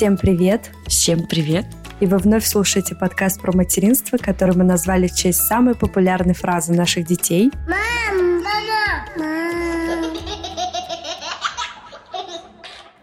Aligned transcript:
Всем 0.00 0.16
привет! 0.16 0.70
Всем 0.86 1.26
привет! 1.26 1.66
И 2.00 2.06
вы 2.06 2.16
вновь 2.16 2.46
слушаете 2.46 2.94
подкаст 2.94 3.38
про 3.38 3.54
материнство, 3.54 4.16
который 4.16 4.56
мы 4.56 4.64
назвали 4.64 5.08
в 5.08 5.14
честь 5.14 5.42
самой 5.42 5.74
популярной 5.74 6.32
фразы 6.32 6.72
наших 6.72 7.04
детей. 7.04 7.50
Мам, 7.68 8.42
мама, 8.42 9.04
мам. 9.18 10.14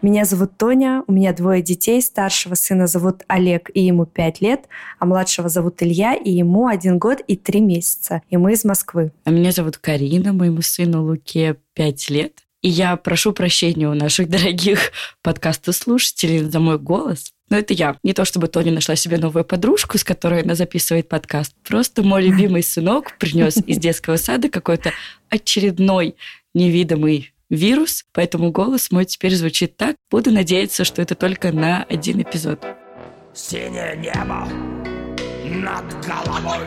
Меня 0.02 0.24
зовут 0.24 0.56
Тоня, 0.58 1.04
у 1.06 1.12
меня 1.12 1.32
двое 1.32 1.62
детей. 1.62 2.02
Старшего 2.02 2.56
сына 2.56 2.88
зовут 2.88 3.22
Олег, 3.28 3.70
и 3.72 3.80
ему 3.80 4.04
5 4.04 4.40
лет, 4.40 4.66
а 4.98 5.06
младшего 5.06 5.48
зовут 5.48 5.80
Илья, 5.84 6.14
и 6.14 6.32
ему 6.32 6.66
1 6.66 6.98
год 6.98 7.20
и 7.28 7.36
3 7.36 7.60
месяца. 7.60 8.22
И 8.28 8.36
мы 8.36 8.54
из 8.54 8.64
Москвы. 8.64 9.12
А 9.22 9.30
меня 9.30 9.52
зовут 9.52 9.78
Карина, 9.78 10.32
моему 10.32 10.62
сыну 10.62 11.04
Луке 11.04 11.58
5 11.74 12.10
лет. 12.10 12.47
И 12.60 12.68
я 12.68 12.96
прошу 12.96 13.32
прощения 13.32 13.88
у 13.88 13.94
наших 13.94 14.28
дорогих 14.28 14.92
подкастослушателей 15.22 16.40
за 16.40 16.58
мой 16.60 16.78
голос. 16.78 17.32
Но 17.50 17.56
это 17.56 17.72
я. 17.72 17.96
Не 18.02 18.12
то, 18.12 18.24
чтобы 18.24 18.48
Тоня 18.48 18.72
нашла 18.72 18.96
себе 18.96 19.16
новую 19.16 19.44
подружку, 19.44 19.96
с 19.96 20.04
которой 20.04 20.42
она 20.42 20.54
записывает 20.54 21.08
подкаст. 21.08 21.54
Просто 21.66 22.02
мой 22.02 22.22
любимый 22.26 22.62
сынок 22.62 23.16
принес 23.18 23.56
из 23.58 23.78
детского 23.78 24.16
сада 24.16 24.48
какой-то 24.48 24.92
очередной 25.30 26.16
невидимый 26.54 27.32
вирус, 27.48 28.04
поэтому 28.12 28.50
голос 28.50 28.90
мой 28.90 29.04
теперь 29.04 29.34
звучит 29.34 29.76
так. 29.76 29.96
Буду 30.10 30.30
надеяться, 30.30 30.84
что 30.84 31.00
это 31.00 31.14
только 31.14 31.52
на 31.52 31.84
один 31.84 32.20
эпизод. 32.20 32.64
Синее 33.34 33.96
небо 33.96 34.46
над 35.44 36.06
головой. 36.06 36.66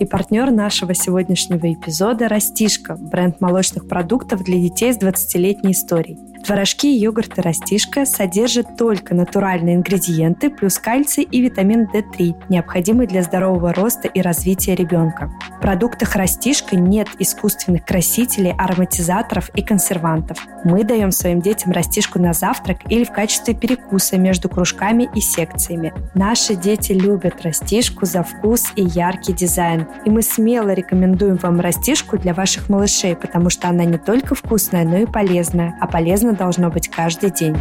И 0.00 0.04
партнер 0.04 0.50
нашего 0.50 0.92
сегодняшнего 0.92 1.72
эпизода– 1.72 2.28
Растишка, 2.28 2.96
бренд 2.96 3.40
молочных 3.40 3.86
продуктов 3.86 4.42
для 4.42 4.58
детей 4.58 4.92
с 4.92 4.98
20-летней 4.98 5.72
историей. 5.72 6.33
Творожки 6.44 6.88
и 6.88 6.98
йогурты 6.98 7.40
«Растишка» 7.40 8.04
содержат 8.04 8.76
только 8.76 9.14
натуральные 9.14 9.76
ингредиенты 9.76 10.50
плюс 10.50 10.78
кальций 10.78 11.24
и 11.24 11.40
витамин 11.40 11.88
D3, 11.90 12.34
необходимый 12.50 13.06
для 13.06 13.22
здорового 13.22 13.72
роста 13.72 14.08
и 14.08 14.20
развития 14.20 14.74
ребенка. 14.74 15.32
В 15.56 15.62
продуктах 15.62 16.16
«Растишка» 16.16 16.76
нет 16.76 17.08
искусственных 17.18 17.86
красителей, 17.86 18.52
ароматизаторов 18.58 19.48
и 19.54 19.62
консервантов. 19.62 20.36
Мы 20.64 20.84
даем 20.84 21.12
своим 21.12 21.40
детям 21.40 21.72
«Растишку» 21.72 22.18
на 22.18 22.34
завтрак 22.34 22.80
или 22.90 23.04
в 23.04 23.12
качестве 23.12 23.54
перекуса 23.54 24.18
между 24.18 24.50
кружками 24.50 25.08
и 25.14 25.22
секциями. 25.22 25.94
Наши 26.12 26.56
дети 26.56 26.92
любят 26.92 27.40
«Растишку» 27.40 28.04
за 28.04 28.22
вкус 28.22 28.66
и 28.76 28.82
яркий 28.82 29.32
дизайн. 29.32 29.86
И 30.04 30.10
мы 30.10 30.20
смело 30.20 30.74
рекомендуем 30.74 31.36
вам 31.36 31.60
«Растишку» 31.60 32.18
для 32.18 32.34
ваших 32.34 32.68
малышей, 32.68 33.16
потому 33.16 33.48
что 33.48 33.70
она 33.70 33.86
не 33.86 33.96
только 33.96 34.34
вкусная, 34.34 34.84
но 34.84 34.98
и 34.98 35.06
полезная, 35.06 35.74
а 35.80 35.86
полезна 35.86 36.33
должно 36.36 36.70
быть 36.70 36.88
каждый 36.88 37.30
день. 37.30 37.56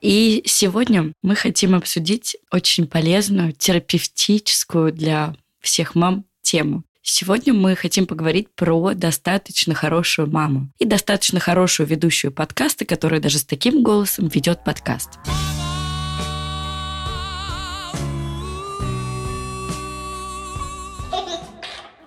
И 0.00 0.42
сегодня 0.46 1.12
мы 1.22 1.34
хотим 1.34 1.74
обсудить 1.74 2.36
очень 2.52 2.86
полезную, 2.86 3.52
терапевтическую 3.52 4.92
для 4.92 5.34
всех 5.60 5.94
мам 5.94 6.24
тему. 6.40 6.84
Сегодня 7.02 7.54
мы 7.54 7.74
хотим 7.74 8.06
поговорить 8.06 8.48
про 8.54 8.92
достаточно 8.94 9.74
хорошую 9.74 10.30
маму 10.30 10.70
и 10.78 10.84
достаточно 10.84 11.40
хорошую 11.40 11.86
ведущую 11.86 12.32
подкаста, 12.32 12.84
которая 12.84 13.20
даже 13.20 13.38
с 13.38 13.44
таким 13.44 13.82
голосом 13.82 14.28
ведет 14.28 14.62
подкаст. 14.62 15.18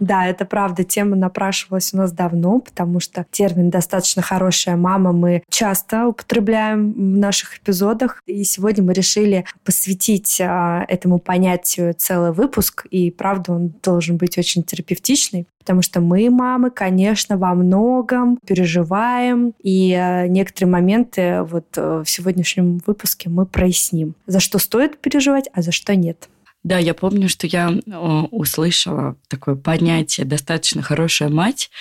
Да, 0.01 0.25
это 0.25 0.45
правда, 0.45 0.83
тема 0.83 1.15
напрашивалась 1.15 1.93
у 1.93 1.97
нас 1.97 2.11
давно, 2.11 2.59
потому 2.59 2.99
что 2.99 3.23
термин 3.29 3.69
«достаточно 3.69 4.23
хорошая 4.23 4.75
мама» 4.75 5.11
мы 5.11 5.43
часто 5.47 6.07
употребляем 6.07 6.91
в 6.91 7.17
наших 7.19 7.59
эпизодах. 7.59 8.19
И 8.25 8.43
сегодня 8.43 8.83
мы 8.83 8.93
решили 8.93 9.45
посвятить 9.63 10.41
а, 10.41 10.83
этому 10.87 11.19
понятию 11.19 11.93
целый 11.95 12.31
выпуск. 12.31 12.87
И 12.89 13.11
правда, 13.11 13.51
он 13.51 13.73
должен 13.83 14.17
быть 14.17 14.39
очень 14.39 14.63
терапевтичный, 14.63 15.45
потому 15.59 15.83
что 15.83 16.01
мы, 16.01 16.31
мамы, 16.31 16.71
конечно, 16.71 17.37
во 17.37 17.53
многом 17.53 18.39
переживаем, 18.43 19.53
и 19.61 19.93
а, 19.93 20.25
некоторые 20.25 20.71
моменты 20.71 21.43
вот 21.43 21.67
э, 21.77 22.03
в 22.03 22.09
сегодняшнем 22.09 22.81
выпуске 22.87 23.29
мы 23.29 23.45
проясним. 23.45 24.15
За 24.25 24.39
что 24.39 24.57
стоит 24.57 24.97
переживать, 24.97 25.47
а 25.53 25.61
за 25.61 25.71
что 25.71 25.95
нет. 25.95 26.27
Да, 26.63 26.77
я 26.77 26.93
помню, 26.93 27.27
что 27.27 27.47
я 27.47 27.71
услышала 28.31 29.17
такое 29.27 29.55
понятие 29.55 30.25
«достаточно 30.25 30.81
хорошая 30.81 31.29
мать», 31.29 31.71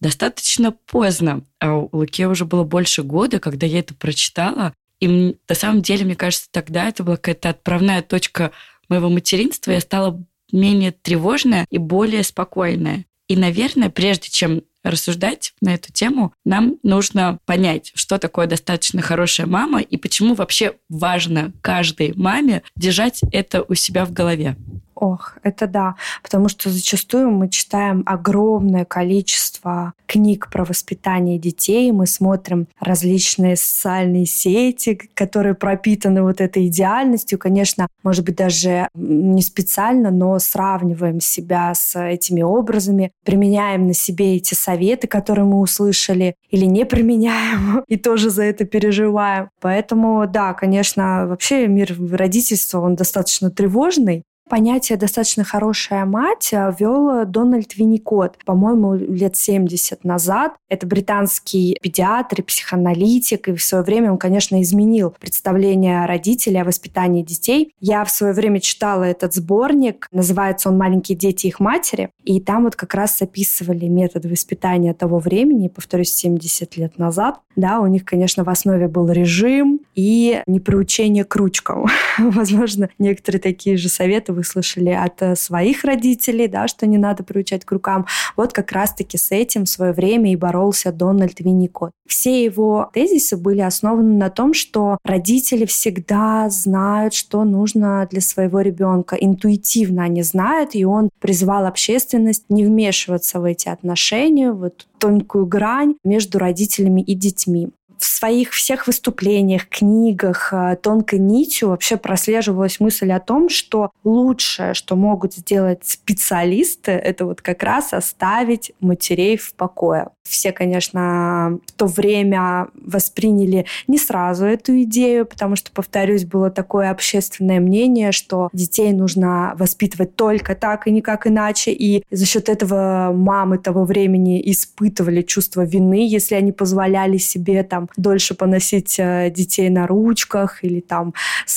достаточно 0.00 0.70
поздно. 0.70 1.42
А 1.58 1.74
у 1.74 1.88
Луке 1.92 2.28
уже 2.28 2.44
было 2.44 2.62
больше 2.62 3.02
года, 3.02 3.40
когда 3.40 3.66
я 3.66 3.80
это 3.80 3.94
прочитала. 3.94 4.72
И 5.00 5.08
на 5.48 5.54
самом 5.54 5.82
деле, 5.82 6.04
мне 6.04 6.14
кажется, 6.14 6.48
тогда 6.50 6.88
это 6.88 7.02
была 7.02 7.16
какая-то 7.16 7.50
отправная 7.50 8.02
точка 8.02 8.52
моего 8.88 9.08
материнства. 9.08 9.72
Я 9.72 9.80
стала 9.80 10.22
менее 10.52 10.92
тревожная 10.92 11.66
и 11.70 11.78
более 11.78 12.22
спокойная. 12.22 13.04
И, 13.26 13.36
наверное, 13.36 13.90
прежде 13.90 14.30
чем 14.30 14.62
рассуждать 14.84 15.54
на 15.60 15.74
эту 15.74 15.92
тему, 15.92 16.32
нам 16.44 16.76
нужно 16.82 17.38
понять, 17.46 17.92
что 17.94 18.18
такое 18.18 18.46
достаточно 18.46 19.02
хорошая 19.02 19.46
мама 19.46 19.80
и 19.80 19.96
почему 19.96 20.34
вообще 20.34 20.74
важно 20.88 21.52
каждой 21.60 22.12
маме 22.14 22.62
держать 22.76 23.20
это 23.32 23.64
у 23.68 23.74
себя 23.74 24.04
в 24.04 24.12
голове. 24.12 24.56
Ох, 25.00 25.38
это 25.44 25.68
да, 25.68 25.94
потому 26.24 26.48
что 26.48 26.70
зачастую 26.70 27.30
мы 27.30 27.48
читаем 27.48 28.02
огромное 28.04 28.84
количество 28.84 29.92
книг 30.06 30.48
про 30.50 30.64
воспитание 30.64 31.38
детей, 31.38 31.92
мы 31.92 32.08
смотрим 32.08 32.66
различные 32.80 33.54
социальные 33.54 34.26
сети, 34.26 34.98
которые 35.14 35.54
пропитаны 35.54 36.22
вот 36.22 36.40
этой 36.40 36.66
идеальностью, 36.66 37.38
конечно, 37.38 37.86
может 38.02 38.24
быть, 38.24 38.34
даже 38.34 38.88
не 38.94 39.42
специально, 39.42 40.10
но 40.10 40.36
сравниваем 40.40 41.20
себя 41.20 41.72
с 41.76 41.96
этими 41.96 42.42
образами, 42.42 43.12
применяем 43.24 43.86
на 43.86 43.94
себе 43.94 44.34
эти 44.34 44.54
советы, 44.68 45.06
которые 45.06 45.46
мы 45.46 45.60
услышали, 45.60 46.34
или 46.50 46.66
не 46.66 46.84
применяем, 46.84 47.84
и 47.88 47.96
тоже 47.96 48.28
за 48.28 48.42
это 48.42 48.66
переживаем. 48.66 49.48
Поэтому, 49.60 50.26
да, 50.26 50.52
конечно, 50.52 51.26
вообще 51.26 51.66
мир 51.68 51.96
родительства, 52.12 52.80
он 52.80 52.94
достаточно 52.94 53.50
тревожный, 53.50 54.24
Понятие 54.48 54.96
«достаточно 54.96 55.44
хорошая 55.44 56.04
мать» 56.06 56.50
ввел 56.52 57.26
Дональд 57.26 57.76
Винникот, 57.76 58.38
по-моему, 58.44 58.94
лет 58.94 59.36
70 59.36 60.04
назад. 60.04 60.54
Это 60.68 60.86
британский 60.86 61.76
педиатр 61.82 62.40
и 62.40 62.42
психоаналитик, 62.42 63.48
и 63.48 63.54
в 63.54 63.62
свое 63.62 63.84
время 63.84 64.10
он, 64.10 64.18
конечно, 64.18 64.60
изменил 64.62 65.14
представление 65.20 66.06
родителей 66.06 66.62
о 66.62 66.64
воспитании 66.64 67.22
детей. 67.22 67.74
Я 67.80 68.04
в 68.04 68.10
свое 68.10 68.32
время 68.32 68.60
читала 68.60 69.04
этот 69.04 69.34
сборник, 69.34 70.08
называется 70.12 70.70
он 70.70 70.78
«Маленькие 70.78 71.16
дети 71.18 71.46
и 71.46 71.48
их 71.48 71.60
матери», 71.60 72.10
и 72.24 72.40
там 72.40 72.64
вот 72.64 72.76
как 72.76 72.94
раз 72.94 73.20
описывали 73.20 73.86
методы 73.86 74.28
воспитания 74.28 74.94
того 74.94 75.18
времени, 75.18 75.68
повторюсь, 75.68 76.14
70 76.14 76.76
лет 76.76 76.98
назад. 76.98 77.40
Да, 77.56 77.80
у 77.80 77.86
них, 77.86 78.04
конечно, 78.04 78.44
в 78.44 78.48
основе 78.48 78.88
был 78.88 79.10
режим 79.10 79.80
и 79.94 80.42
неприучение 80.46 81.24
к 81.24 81.34
ручкам. 81.36 81.86
Возможно, 82.18 82.88
некоторые 82.98 83.40
такие 83.40 83.76
же 83.76 83.88
советы 83.88 84.32
вы 84.38 84.44
слышали 84.44 84.90
от 84.90 85.20
э, 85.20 85.36
своих 85.36 85.84
родителей, 85.84 86.48
да, 86.48 86.68
что 86.68 86.86
не 86.86 86.96
надо 86.96 87.24
приучать 87.24 87.64
к 87.64 87.72
рукам. 87.72 88.06
Вот 88.36 88.52
как 88.52 88.72
раз-таки 88.72 89.18
с 89.18 89.32
этим 89.32 89.64
в 89.64 89.68
свое 89.68 89.92
время 89.92 90.32
и 90.32 90.36
боролся 90.36 90.92
Дональд 90.92 91.40
Винникот. 91.40 91.90
Все 92.06 92.44
его 92.44 92.90
тезисы 92.94 93.36
были 93.36 93.60
основаны 93.60 94.16
на 94.16 94.30
том, 94.30 94.54
что 94.54 94.98
родители 95.04 95.66
всегда 95.66 96.48
знают, 96.50 97.14
что 97.14 97.44
нужно 97.44 98.06
для 98.10 98.20
своего 98.20 98.60
ребенка. 98.60 99.16
Интуитивно 99.16 100.04
они 100.04 100.22
знают, 100.22 100.74
и 100.74 100.84
он 100.84 101.10
призвал 101.18 101.66
общественность 101.66 102.44
не 102.48 102.64
вмешиваться 102.64 103.40
в 103.40 103.44
эти 103.44 103.68
отношения, 103.68 104.52
в 104.52 104.62
эту 104.62 104.84
тонкую 104.98 105.46
грань 105.46 105.96
между 106.04 106.38
родителями 106.38 107.00
и 107.00 107.14
детьми 107.14 107.70
в 107.98 108.04
своих 108.04 108.52
всех 108.52 108.86
выступлениях, 108.86 109.68
книгах 109.68 110.52
э, 110.52 110.76
тонкой 110.80 111.18
нитью 111.18 111.68
вообще 111.68 111.96
прослеживалась 111.96 112.80
мысль 112.80 113.10
о 113.12 113.20
том, 113.20 113.48
что 113.48 113.90
лучшее, 114.04 114.74
что 114.74 114.96
могут 114.96 115.34
сделать 115.34 115.84
специалисты, 115.84 116.92
это 116.92 117.26
вот 117.26 117.42
как 117.42 117.62
раз 117.62 117.92
оставить 117.92 118.72
матерей 118.80 119.36
в 119.36 119.54
покое. 119.54 120.08
Все, 120.28 120.52
конечно, 120.52 121.58
в 121.66 121.72
то 121.72 121.86
время 121.86 122.68
восприняли 122.74 123.64
не 123.86 123.98
сразу 123.98 124.44
эту 124.44 124.82
идею, 124.82 125.24
потому 125.26 125.56
что, 125.56 125.70
повторюсь, 125.72 126.24
было 126.24 126.50
такое 126.50 126.90
общественное 126.90 127.60
мнение, 127.60 128.12
что 128.12 128.50
детей 128.52 128.92
нужно 128.92 129.54
воспитывать 129.56 130.16
только 130.16 130.54
так 130.54 130.86
и 130.86 130.90
никак 130.90 131.26
иначе. 131.26 131.72
И 131.72 132.04
за 132.10 132.26
счет 132.26 132.48
этого 132.48 133.12
мамы 133.14 133.58
того 133.58 133.84
времени 133.84 134.42
испытывали 134.44 135.22
чувство 135.22 135.64
вины, 135.64 136.06
если 136.06 136.34
они 136.34 136.52
позволяли 136.52 137.16
себе 137.16 137.62
там 137.62 137.88
дольше 137.96 138.34
поносить 138.34 138.96
э, 138.98 139.30
детей 139.30 139.70
на 139.70 139.86
ручках 139.86 140.62
или 140.62 140.80
там, 140.80 141.14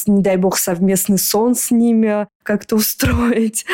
не 0.07 0.21
дай 0.21 0.37
бог, 0.37 0.57
совместный 0.57 1.17
сон 1.17 1.55
с 1.55 1.71
ними 1.71 2.27
как-то 2.43 2.75
устроить. 2.75 3.65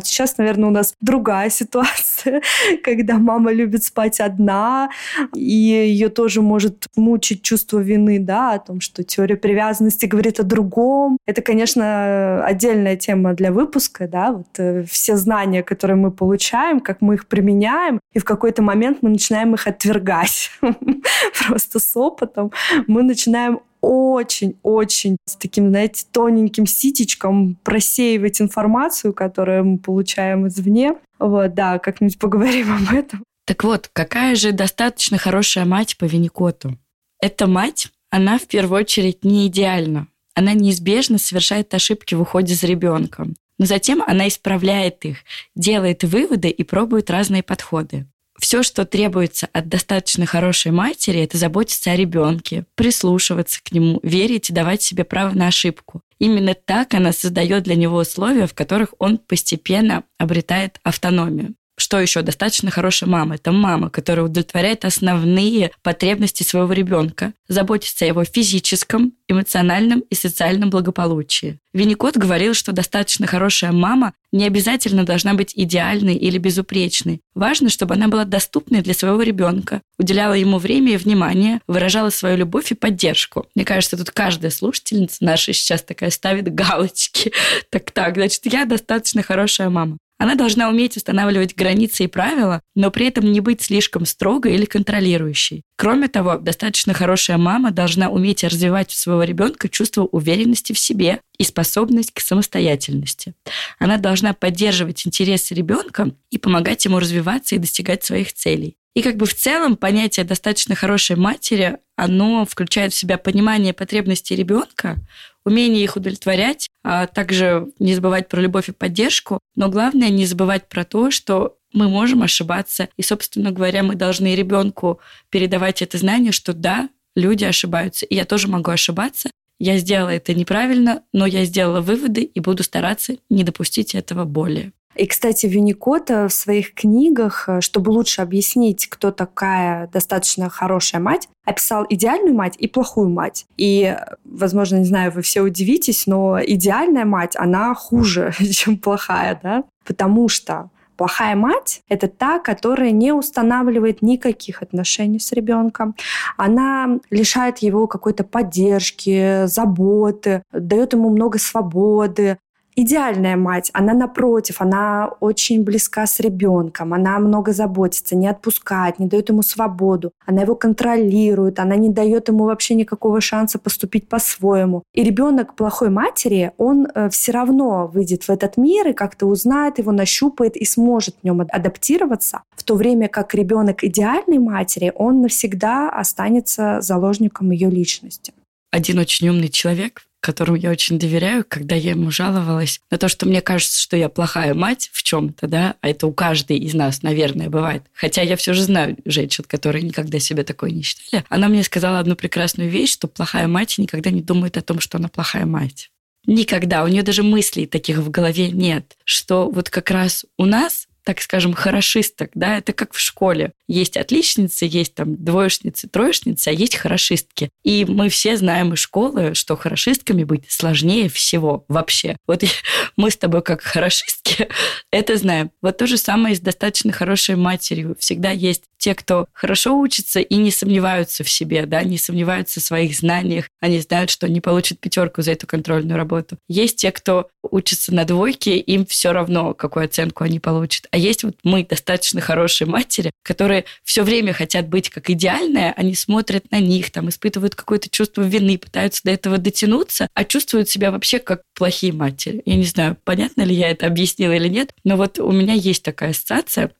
Сейчас, 0.00 0.38
наверное, 0.38 0.68
у 0.68 0.72
нас 0.72 0.94
другая 1.00 1.50
ситуация, 1.50 2.40
когда 2.82 3.18
мама 3.18 3.52
любит 3.52 3.84
спать 3.84 4.20
одна, 4.20 4.88
и 5.34 5.42
ее 5.42 6.08
тоже 6.08 6.40
может 6.40 6.86
мучить 6.96 7.42
чувство 7.42 7.78
вины, 7.78 8.18
да, 8.18 8.52
о 8.52 8.58
том, 8.58 8.80
что 8.80 9.04
теория 9.04 9.36
привязанности 9.36 10.06
говорит 10.06 10.40
о 10.40 10.44
другом. 10.44 11.18
Это, 11.26 11.42
конечно, 11.42 12.42
отдельная 12.44 12.96
тема 12.96 13.34
для 13.34 13.52
выпуска, 13.52 14.08
да, 14.08 14.32
вот 14.32 14.48
э, 14.58 14.84
все 14.84 15.16
знания, 15.16 15.62
которые 15.62 15.96
мы 15.96 16.10
получаем, 16.10 16.80
как 16.80 17.02
мы 17.02 17.14
их 17.14 17.26
применяем, 17.26 18.00
и 18.14 18.18
в 18.18 18.24
какой-то 18.24 18.62
момент 18.62 18.98
мы 19.02 19.10
начинаем 19.10 19.54
их 19.54 19.66
отвергать. 19.66 20.50
Просто 21.46 21.78
с 21.78 21.96
опытом 21.96 22.50
мы 22.86 23.02
начинаем 23.02 23.60
очень-очень 23.82 25.16
с 25.28 25.36
таким, 25.36 25.68
знаете, 25.68 26.06
тоненьким 26.10 26.66
ситечком 26.66 27.56
просеивать 27.64 28.40
информацию, 28.40 29.12
которую 29.12 29.64
мы 29.64 29.78
получаем 29.78 30.46
извне. 30.46 30.94
Вот, 31.18 31.54
да, 31.54 31.78
как-нибудь 31.78 32.18
поговорим 32.18 32.72
об 32.88 32.94
этом. 32.94 33.24
Так 33.44 33.64
вот, 33.64 33.90
какая 33.92 34.36
же 34.36 34.52
достаточно 34.52 35.18
хорошая 35.18 35.64
мать 35.64 35.98
по 35.98 36.04
Винникоту? 36.04 36.78
Эта 37.20 37.46
мать, 37.46 37.88
она 38.10 38.38
в 38.38 38.46
первую 38.46 38.80
очередь 38.80 39.24
не 39.24 39.48
идеальна. 39.48 40.06
Она 40.34 40.54
неизбежно 40.54 41.18
совершает 41.18 41.74
ошибки 41.74 42.14
в 42.14 42.22
уходе 42.22 42.54
за 42.54 42.66
ребенком. 42.66 43.34
Но 43.58 43.66
затем 43.66 44.02
она 44.06 44.28
исправляет 44.28 45.04
их, 45.04 45.18
делает 45.54 46.04
выводы 46.04 46.48
и 46.48 46.64
пробует 46.64 47.10
разные 47.10 47.42
подходы. 47.42 48.06
Все, 48.52 48.62
что 48.62 48.84
требуется 48.84 49.48
от 49.54 49.70
достаточно 49.70 50.26
хорошей 50.26 50.72
матери, 50.72 51.20
это 51.20 51.38
заботиться 51.38 51.90
о 51.90 51.96
ребенке, 51.96 52.66
прислушиваться 52.74 53.62
к 53.64 53.72
нему, 53.72 53.98
верить 54.02 54.50
и 54.50 54.52
давать 54.52 54.82
себе 54.82 55.04
право 55.04 55.34
на 55.34 55.46
ошибку. 55.46 56.02
Именно 56.18 56.52
так 56.52 56.92
она 56.92 57.12
создает 57.14 57.62
для 57.62 57.76
него 57.76 57.96
условия, 57.96 58.46
в 58.46 58.52
которых 58.52 58.92
он 58.98 59.16
постепенно 59.16 60.04
обретает 60.18 60.80
автономию. 60.82 61.54
Что 61.76 61.98
еще? 61.98 62.22
Достаточно 62.22 62.70
хорошая 62.70 63.08
мама. 63.08 63.36
Это 63.36 63.50
мама, 63.50 63.88
которая 63.88 64.26
удовлетворяет 64.26 64.84
основные 64.84 65.70
потребности 65.82 66.42
своего 66.42 66.72
ребенка, 66.72 67.32
заботится 67.48 68.04
о 68.04 68.08
его 68.08 68.24
физическом, 68.24 69.12
эмоциональном 69.28 70.00
и 70.00 70.14
социальном 70.14 70.70
благополучии. 70.70 71.58
Винникот 71.72 72.18
говорил, 72.18 72.52
что 72.52 72.72
достаточно 72.72 73.26
хорошая 73.26 73.72
мама 73.72 74.12
не 74.30 74.46
обязательно 74.46 75.04
должна 75.04 75.32
быть 75.32 75.52
идеальной 75.54 76.14
или 76.14 76.36
безупречной. 76.36 77.20
Важно, 77.34 77.70
чтобы 77.70 77.94
она 77.94 78.08
была 78.08 78.24
доступной 78.24 78.82
для 78.82 78.92
своего 78.92 79.22
ребенка, 79.22 79.80
уделяла 79.98 80.34
ему 80.34 80.58
время 80.58 80.92
и 80.92 80.96
внимание, 80.98 81.60
выражала 81.66 82.10
свою 82.10 82.36
любовь 82.36 82.72
и 82.72 82.74
поддержку. 82.74 83.46
Мне 83.54 83.64
кажется, 83.64 83.96
тут 83.96 84.10
каждая 84.10 84.50
слушательница 84.50 85.24
наша 85.24 85.54
сейчас 85.54 85.82
такая 85.82 86.10
ставит 86.10 86.52
галочки. 86.52 87.32
Так-так, 87.70 88.16
значит, 88.16 88.44
я 88.44 88.66
достаточно 88.66 89.22
хорошая 89.22 89.70
мама. 89.70 89.96
Она 90.22 90.36
должна 90.36 90.68
уметь 90.68 90.96
устанавливать 90.96 91.56
границы 91.56 92.04
и 92.04 92.06
правила, 92.06 92.60
но 92.76 92.92
при 92.92 93.08
этом 93.08 93.32
не 93.32 93.40
быть 93.40 93.60
слишком 93.60 94.06
строгой 94.06 94.54
или 94.54 94.66
контролирующей. 94.66 95.64
Кроме 95.74 96.06
того, 96.06 96.36
достаточно 96.36 96.94
хорошая 96.94 97.38
мама 97.38 97.72
должна 97.72 98.08
уметь 98.08 98.44
развивать 98.44 98.92
у 98.92 98.94
своего 98.94 99.24
ребенка 99.24 99.68
чувство 99.68 100.02
уверенности 100.02 100.74
в 100.74 100.78
себе 100.78 101.22
и 101.38 101.42
способность 101.42 102.12
к 102.12 102.20
самостоятельности. 102.20 103.34
Она 103.80 103.96
должна 103.96 104.32
поддерживать 104.32 105.04
интересы 105.04 105.54
ребенка 105.54 106.12
и 106.30 106.38
помогать 106.38 106.84
ему 106.84 107.00
развиваться 107.00 107.56
и 107.56 107.58
достигать 107.58 108.04
своих 108.04 108.32
целей. 108.32 108.76
И 108.94 109.02
как 109.02 109.16
бы 109.16 109.24
в 109.24 109.34
целом 109.34 109.76
понятие 109.76 110.24
достаточно 110.24 110.74
хорошей 110.74 111.16
матери, 111.16 111.78
оно 111.96 112.44
включает 112.44 112.92
в 112.92 112.96
себя 112.96 113.16
понимание 113.16 113.72
потребностей 113.72 114.36
ребенка, 114.36 114.98
умение 115.44 115.82
их 115.82 115.96
удовлетворять, 115.96 116.68
а 116.84 117.06
также 117.06 117.68
не 117.78 117.94
забывать 117.94 118.28
про 118.28 118.40
любовь 118.40 118.68
и 118.68 118.72
поддержку, 118.72 119.38
но 119.56 119.68
главное 119.68 120.10
не 120.10 120.26
забывать 120.26 120.68
про 120.68 120.84
то, 120.84 121.10
что 121.10 121.56
мы 121.72 121.88
можем 121.88 122.22
ошибаться, 122.22 122.88
и, 122.98 123.02
собственно 123.02 123.50
говоря, 123.50 123.82
мы 123.82 123.94
должны 123.94 124.34
ребенку 124.34 125.00
передавать 125.30 125.80
это 125.80 125.96
знание, 125.96 126.32
что 126.32 126.52
да, 126.52 126.90
люди 127.16 127.44
ошибаются, 127.44 128.04
и 128.04 128.14
я 128.14 128.26
тоже 128.26 128.48
могу 128.48 128.70
ошибаться, 128.70 129.30
я 129.58 129.78
сделала 129.78 130.10
это 130.10 130.34
неправильно, 130.34 131.02
но 131.12 131.24
я 131.24 131.44
сделала 131.44 131.80
выводы 131.80 132.22
и 132.22 132.40
буду 132.40 132.62
стараться 132.62 133.16
не 133.30 133.44
допустить 133.44 133.94
этого 133.94 134.24
более. 134.24 134.72
И, 134.94 135.06
кстати, 135.06 135.46
Винникота 135.46 136.28
в 136.28 136.32
своих 136.32 136.74
книгах, 136.74 137.48
э, 137.48 137.60
чтобы 137.60 137.90
лучше 137.90 138.22
объяснить, 138.22 138.88
кто 138.88 139.10
такая 139.10 139.88
достаточно 139.88 140.50
хорошая 140.50 141.00
мать, 141.00 141.28
описал 141.44 141.86
идеальную 141.88 142.34
мать 142.34 142.56
и 142.58 142.68
плохую 142.68 143.08
мать. 143.08 143.46
И, 143.56 143.96
возможно, 144.24 144.76
не 144.76 144.84
знаю, 144.84 145.12
вы 145.12 145.22
все 145.22 145.40
удивитесь, 145.40 146.06
но 146.06 146.38
идеальная 146.42 147.04
мать, 147.04 147.34
она 147.36 147.74
хуже, 147.74 148.32
чем 148.52 148.78
плохая, 148.78 149.38
да? 149.42 149.64
Потому 149.84 150.28
что 150.28 150.70
Плохая 150.96 151.34
мать– 151.34 151.82
это 151.88 152.06
та, 152.06 152.38
которая 152.38 152.90
не 152.90 153.12
устанавливает 153.12 154.02
никаких 154.02 154.62
отношений 154.62 155.18
с 155.18 155.32
ребенком. 155.32 155.96
Она 156.36 157.00
лишает 157.10 157.58
его 157.58 157.86
какой-то 157.86 158.24
поддержки, 158.24 159.46
заботы, 159.46 160.42
дает 160.52 160.92
ему 160.92 161.10
много 161.10 161.38
свободы, 161.38 162.38
идеальная 162.76 163.36
мать, 163.36 163.70
она 163.72 163.94
напротив, 163.94 164.60
она 164.60 165.10
очень 165.20 165.64
близка 165.64 166.06
с 166.06 166.20
ребенком, 166.20 166.94
она 166.94 167.18
много 167.18 167.52
заботится, 167.52 168.16
не 168.16 168.28
отпускает, 168.28 168.98
не 168.98 169.06
дает 169.06 169.28
ему 169.28 169.42
свободу, 169.42 170.12
она 170.26 170.42
его 170.42 170.54
контролирует, 170.54 171.58
она 171.58 171.76
не 171.76 171.88
дает 171.88 172.28
ему 172.28 172.44
вообще 172.44 172.74
никакого 172.74 173.20
шанса 173.20 173.58
поступить 173.58 174.08
по-своему. 174.08 174.82
И 174.92 175.02
ребенок 175.02 175.54
плохой 175.54 175.90
матери, 175.90 176.52
он 176.56 176.86
э, 176.94 177.08
все 177.10 177.32
равно 177.32 177.86
выйдет 177.86 178.24
в 178.24 178.30
этот 178.30 178.56
мир 178.56 178.88
и 178.88 178.92
как-то 178.92 179.26
узнает 179.26 179.78
его, 179.78 179.92
нащупает 179.92 180.56
и 180.56 180.64
сможет 180.64 181.16
в 181.20 181.24
нем 181.24 181.40
адаптироваться, 181.40 182.42
в 182.56 182.64
то 182.64 182.74
время 182.74 183.08
как 183.08 183.34
ребенок 183.34 183.84
идеальной 183.84 184.38
матери, 184.38 184.92
он 184.94 185.22
навсегда 185.22 185.90
останется 185.90 186.80
заложником 186.80 187.50
ее 187.50 187.70
личности. 187.70 188.32
Один 188.72 188.98
очень 188.98 189.28
умный 189.28 189.48
человек 189.48 190.02
которому 190.22 190.56
я 190.56 190.70
очень 190.70 191.00
доверяю, 191.00 191.44
когда 191.46 191.74
я 191.74 191.90
ему 191.90 192.12
жаловалась 192.12 192.80
на 192.90 192.96
то, 192.96 193.08
что 193.08 193.26
мне 193.26 193.40
кажется, 193.42 193.80
что 193.80 193.96
я 193.96 194.08
плохая 194.08 194.54
мать 194.54 194.88
в 194.92 195.02
чем-то, 195.02 195.48
да, 195.48 195.74
а 195.80 195.88
это 195.88 196.06
у 196.06 196.12
каждой 196.12 196.58
из 196.58 196.74
нас, 196.74 197.02
наверное, 197.02 197.50
бывает. 197.50 197.82
Хотя 197.92 198.22
я 198.22 198.36
все 198.36 198.54
же 198.54 198.62
знаю 198.62 198.96
женщин, 199.04 199.44
которые 199.44 199.82
никогда 199.82 200.20
себя 200.20 200.44
такой 200.44 200.70
не 200.70 200.82
считали. 200.82 201.24
Она 201.28 201.48
мне 201.48 201.64
сказала 201.64 201.98
одну 201.98 202.14
прекрасную 202.14 202.70
вещь, 202.70 202.92
что 202.92 203.08
плохая 203.08 203.48
мать 203.48 203.76
никогда 203.78 204.10
не 204.10 204.22
думает 204.22 204.56
о 204.56 204.62
том, 204.62 204.78
что 204.78 204.98
она 204.98 205.08
плохая 205.08 205.44
мать. 205.44 205.90
Никогда. 206.24 206.84
У 206.84 206.88
нее 206.88 207.02
даже 207.02 207.24
мыслей 207.24 207.66
таких 207.66 207.98
в 207.98 208.08
голове 208.08 208.52
нет. 208.52 208.96
Что 209.04 209.50
вот 209.50 209.70
как 209.70 209.90
раз 209.90 210.24
у 210.38 210.44
нас 210.44 210.86
так 211.04 211.20
скажем, 211.20 211.52
хорошисток, 211.52 212.30
да, 212.34 212.58
это 212.58 212.72
как 212.72 212.92
в 212.92 213.00
школе. 213.00 213.52
Есть 213.68 213.96
отличницы, 213.96 214.66
есть 214.66 214.94
там 214.94 215.22
двоечницы, 215.22 215.88
троечницы, 215.88 216.48
а 216.48 216.52
есть 216.52 216.76
хорошистки. 216.76 217.50
И 217.62 217.84
мы 217.84 218.08
все 218.08 218.36
знаем 218.36 218.72
из 218.74 218.80
школы, 218.80 219.34
что 219.34 219.56
хорошистками 219.56 220.24
быть 220.24 220.50
сложнее 220.50 221.08
всего 221.08 221.64
вообще. 221.68 222.16
Вот 222.26 222.42
мы 222.96 223.10
с 223.10 223.16
тобой 223.16 223.42
как 223.42 223.62
хорошистки 223.62 224.48
это 224.90 225.16
знаем. 225.16 225.50
Вот 225.60 225.78
то 225.78 225.86
же 225.86 225.96
самое 225.96 226.34
с 226.34 226.40
достаточно 226.40 226.92
хорошей 226.92 227.36
матерью. 227.36 227.96
Всегда 227.98 228.30
есть 228.30 228.64
те, 228.82 228.96
кто 228.96 229.28
хорошо 229.32 229.78
учится 229.78 230.18
и 230.18 230.34
не 230.34 230.50
сомневаются 230.50 231.22
в 231.22 231.30
себе, 231.30 231.66
да, 231.66 231.84
не 231.84 231.98
сомневаются 231.98 232.58
в 232.58 232.64
своих 232.64 232.96
знаниях, 232.96 233.48
они 233.60 233.78
знают, 233.78 234.10
что 234.10 234.28
не 234.28 234.40
получат 234.40 234.80
пятерку 234.80 235.22
за 235.22 235.32
эту 235.32 235.46
контрольную 235.46 235.96
работу. 235.96 236.36
Есть 236.48 236.78
те, 236.78 236.90
кто 236.90 237.28
учится 237.48 237.94
на 237.94 238.04
двойке, 238.04 238.56
им 238.56 238.84
все 238.84 239.12
равно, 239.12 239.54
какую 239.54 239.84
оценку 239.84 240.24
они 240.24 240.40
получат. 240.40 240.88
А 240.90 240.98
есть 240.98 241.22
вот 241.22 241.36
мы, 241.44 241.64
достаточно 241.64 242.20
хорошие 242.20 242.66
матери, 242.66 243.12
которые 243.22 243.66
все 243.84 244.02
время 244.02 244.32
хотят 244.32 244.66
быть 244.66 244.90
как 244.90 245.10
идеальные, 245.10 245.74
они 245.76 245.94
смотрят 245.94 246.50
на 246.50 246.58
них, 246.58 246.90
там, 246.90 247.08
испытывают 247.08 247.54
какое-то 247.54 247.88
чувство 247.88 248.22
вины, 248.22 248.58
пытаются 248.58 249.02
до 249.04 249.12
этого 249.12 249.38
дотянуться, 249.38 250.08
а 250.12 250.24
чувствуют 250.24 250.68
себя 250.68 250.90
вообще 250.90 251.20
как 251.20 251.42
плохие 251.54 251.92
матери. 251.92 252.42
Я 252.46 252.56
не 252.56 252.64
знаю, 252.64 252.96
понятно 253.04 253.42
ли 253.42 253.54
я 253.54 253.70
это 253.70 253.86
объяснила 253.86 254.32
или 254.32 254.48
нет, 254.48 254.74
но 254.82 254.96
вот 254.96 255.20
у 255.20 255.30
меня 255.30 255.54
есть 255.54 255.84
такая 255.84 256.10
ассоциация, 256.10 256.72